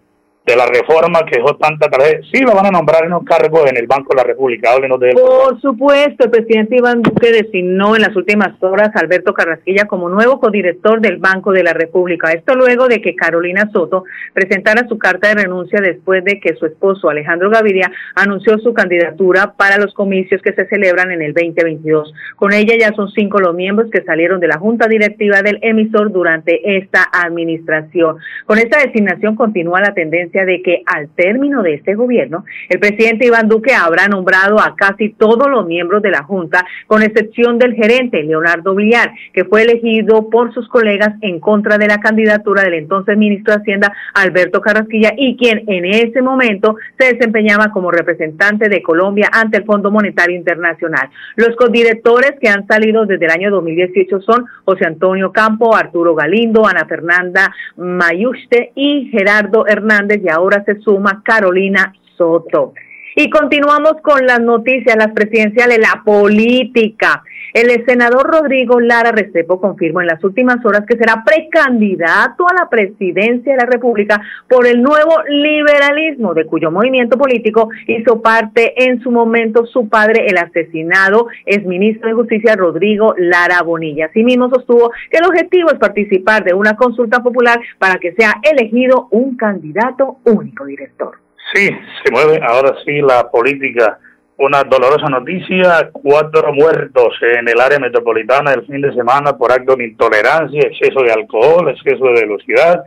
de 0.48 0.56
la 0.56 0.66
reforma 0.66 1.26
que 1.26 1.38
dejó 1.38 1.58
tanta 1.58 1.90
tragedia. 1.90 2.22
Sí, 2.32 2.42
lo 2.42 2.56
van 2.56 2.68
a 2.68 2.72
nombrar 2.72 3.04
en 3.04 3.12
un 3.12 3.26
cargo 3.26 3.68
en 3.68 3.76
el 3.76 3.86
Banco 3.86 4.14
de 4.14 4.16
la 4.16 4.24
República. 4.24 4.72
Háblenos 4.72 4.98
de 4.98 5.12
Por 5.12 5.60
supuesto, 5.60 6.24
el 6.24 6.32
presidente 6.32 6.78
Iván 6.78 7.02
Duque 7.02 7.34
designó 7.34 7.98
en 7.98 8.04
las 8.04 8.16
últimas 8.16 8.52
horas 8.64 8.96
a 8.96 9.00
Alberto 9.00 9.34
Carrasquilla 9.34 9.86
como 9.88 10.08
nuevo 10.08 10.40
codirector 10.40 11.02
del 11.02 11.18
Banco 11.18 11.52
de 11.52 11.64
la 11.64 11.74
República. 11.74 12.32
Esto 12.32 12.56
luego 12.56 12.88
de 12.88 13.02
que 13.02 13.14
Carolina 13.14 13.70
Soto 13.74 14.06
presentara 14.34 14.88
su 14.88 14.98
carta 14.98 15.28
de 15.28 15.44
renuncia 15.44 15.82
después 15.82 16.24
de 16.24 16.40
que 16.40 16.56
su 16.56 16.66
esposo 16.66 17.10
Alejandro 17.10 17.50
Gaviria 17.50 17.92
anunció 18.16 18.58
su 18.60 18.74
candidatura 18.74 19.54
para 19.58 19.78
los 19.78 19.94
comicios 19.94 20.42
que 20.42 20.54
se 20.54 20.66
celebran 20.68 21.12
en 21.12 21.24
el 21.24 21.34
2022. 21.34 22.14
Con 22.38 22.54
ella 22.54 22.76
ya 22.80 22.94
son 22.94 23.10
cinco 23.12 23.40
los 23.40 23.54
miembros 23.54 23.92
que 23.92 24.02
salieron 24.04 24.40
de 24.40 24.48
la 24.48 24.60
junta 24.60 24.88
directiva 24.88 25.42
del 25.42 25.60
emisor 25.62 26.10
durante 26.14 26.78
esta 26.78 27.04
administración. 27.12 28.16
Con 28.46 28.60
esta 28.60 28.80
designación 28.80 29.36
continúa 29.36 29.82
la 29.82 29.94
tendencia 29.94 30.37
de 30.46 30.62
que 30.62 30.84
al 30.86 31.10
término 31.10 31.64
de 31.64 31.76
este 31.76 31.96
gobierno, 31.96 32.46
el 32.70 32.80
presidente 32.80 33.26
Iván 33.26 33.48
Duque 33.48 33.74
habrá 33.74 34.08
nombrado 34.08 34.60
a 34.60 34.76
casi 34.76 35.10
todos 35.10 35.50
los 35.50 35.66
miembros 35.66 36.02
de 36.02 36.12
la 36.12 36.24
Junta, 36.24 36.66
con 36.88 37.04
excepción 37.04 37.58
del 37.58 37.74
gerente 37.74 38.24
Leonardo 38.24 38.76
Villar, 38.76 39.12
que 39.34 39.46
fue 39.46 39.64
elegido 39.64 40.30
por 40.30 40.54
sus 40.54 40.68
colegas 40.70 41.16
en 41.22 41.40
contra 41.40 41.78
de 41.78 41.88
la 41.88 42.00
candidatura 42.00 42.64
del 42.64 42.76
entonces 42.76 43.18
ministro 43.18 43.54
de 43.54 43.62
Hacienda 43.62 43.94
Alberto 44.14 44.62
Carrasquilla 44.62 45.14
y 45.18 45.38
quien 45.38 45.64
en 45.68 45.86
ese 45.86 46.22
momento 46.22 46.76
se 46.98 47.14
desempeñaba 47.14 47.72
como 47.72 47.92
representante 47.92 48.70
de 48.70 48.82
Colombia 48.82 49.30
ante 49.32 49.58
el 49.58 49.66
Fondo 49.66 49.92
Monetario 49.92 50.36
Internacional. 50.36 51.10
Los 51.36 51.56
codirectores 51.56 52.34
que 52.40 52.50
han 52.50 52.68
salido 52.68 53.06
desde 53.06 53.26
el 53.26 53.32
año 53.32 53.52
2018 53.52 54.22
son 54.22 54.46
José 54.66 54.86
Antonio 54.86 55.32
Campo, 55.32 55.76
Arturo 55.76 56.16
Galindo, 56.16 56.66
Ana 56.66 56.86
Fernanda 56.86 57.54
Mayuste 57.76 58.72
y 58.76 59.10
Gerardo 59.12 59.66
Hernández 59.68 60.22
y 60.28 60.30
ahora 60.30 60.62
se 60.66 60.78
suma 60.82 61.22
Carolina 61.24 61.94
Soto. 62.18 62.74
Y 63.20 63.32
continuamos 63.32 63.94
con 64.04 64.28
las 64.28 64.40
noticias, 64.40 64.96
las 64.96 65.12
presidenciales, 65.12 65.80
la 65.80 66.04
política. 66.06 67.24
El 67.52 67.84
senador 67.88 68.28
Rodrigo 68.28 68.80
Lara 68.80 69.12
Restrepo 69.12 69.60
confirmó 69.60 70.02
en 70.02 70.08
las 70.08 70.24
últimas 70.24 70.64
horas 70.64 70.84
que 70.88 71.00
será 71.00 71.24
precandidato 71.26 72.48
a 72.48 72.54
la 72.54 72.70
presidencia 72.70 73.54
de 73.54 73.58
la 73.58 73.66
República 73.66 74.22
por 74.48 74.68
el 74.68 74.84
nuevo 74.84 75.16
liberalismo, 75.28 76.36
de 76.36 76.46
cuyo 76.46 76.70
movimiento 76.70 77.18
político 77.18 77.70
hizo 77.88 78.22
parte 78.22 78.84
en 78.86 79.02
su 79.02 79.10
momento 79.10 79.66
su 79.66 79.90
padre, 79.90 80.28
el 80.28 80.38
asesinado 80.38 81.26
exministro 81.48 82.10
de 82.10 82.14
Justicia 82.14 82.56
Rodrigo 82.56 83.16
Lara 83.18 83.64
Bonilla. 83.64 84.06
Asimismo 84.06 84.48
sostuvo 84.52 84.92
que 85.10 85.18
el 85.18 85.26
objetivo 85.26 85.72
es 85.72 85.80
participar 85.80 86.44
de 86.44 86.54
una 86.54 86.76
consulta 86.76 87.24
popular 87.24 87.60
para 87.80 87.96
que 87.96 88.14
sea 88.14 88.36
elegido 88.44 89.08
un 89.10 89.36
candidato 89.38 90.20
único 90.24 90.66
director. 90.66 91.18
Sí, 91.54 91.70
se 92.04 92.12
mueve 92.12 92.40
ahora 92.46 92.76
sí 92.86 93.02
la 93.02 93.30
política. 93.30 94.00
Una 94.40 94.64
dolorosa 94.64 95.10
noticia, 95.10 95.90
cuatro 95.92 96.54
muertos 96.54 97.16
en 97.22 97.48
el 97.48 97.60
área 97.60 97.80
metropolitana 97.80 98.54
el 98.54 98.66
fin 98.68 98.82
de 98.82 98.94
semana 98.94 99.36
por 99.36 99.52
acto 99.52 99.76
de 99.76 99.86
intolerancia, 99.86 100.62
exceso 100.62 101.02
de 101.02 101.12
alcohol, 101.12 101.70
exceso 101.70 102.06
de 102.06 102.22
velocidad. 102.22 102.84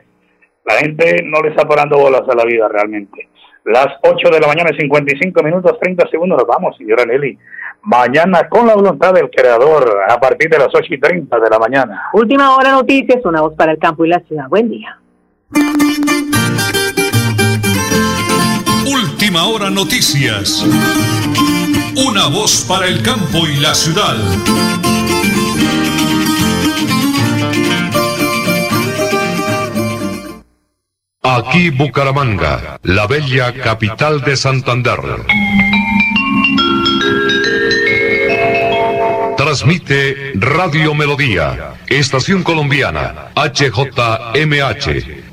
La 0.64 0.74
gente 0.74 1.22
no 1.24 1.40
le 1.40 1.48
está 1.48 1.66
parando 1.66 1.98
bolas 1.98 2.22
a 2.28 2.36
la 2.36 2.44
vida 2.44 2.68
realmente. 2.68 3.28
Las 3.64 3.88
8 4.02 4.30
de 4.30 4.40
la 4.40 4.46
mañana, 4.46 4.70
55 4.78 5.42
minutos, 5.42 5.78
30 5.80 6.08
segundos, 6.08 6.38
nos 6.38 6.46
vamos, 6.46 6.76
señora 6.76 7.04
Nelly. 7.04 7.36
Mañana, 7.82 8.48
con 8.48 8.66
la 8.66 8.74
voluntad 8.74 9.12
del 9.12 9.30
creador, 9.30 10.02
a 10.08 10.18
partir 10.18 10.48
de 10.50 10.58
las 10.58 10.68
8 10.72 10.94
y 10.94 11.00
30 11.00 11.38
de 11.38 11.50
la 11.50 11.58
mañana. 11.58 12.02
Última 12.12 12.56
hora 12.56 12.72
noticias, 12.72 13.24
una 13.24 13.40
voz 13.40 13.54
para 13.54 13.72
el 13.72 13.78
campo 13.78 14.04
y 14.04 14.08
la 14.08 14.20
ciudad. 14.20 14.48
Buen 14.48 14.70
día. 14.70 14.98
Última 19.30 19.46
hora 19.46 19.70
noticias. 19.70 20.66
Una 21.94 22.26
voz 22.26 22.64
para 22.66 22.88
el 22.88 23.00
campo 23.00 23.46
y 23.46 23.58
la 23.58 23.76
ciudad. 23.76 24.16
Aquí 31.22 31.70
Bucaramanga, 31.70 32.80
la 32.82 33.06
bella 33.06 33.52
capital 33.52 34.20
de 34.22 34.36
Santander. 34.36 34.98
Transmite 39.36 40.32
Radio 40.34 40.92
Melodía, 40.92 41.74
Estación 41.86 42.42
Colombiana, 42.42 43.30
HJMH. 43.36 45.19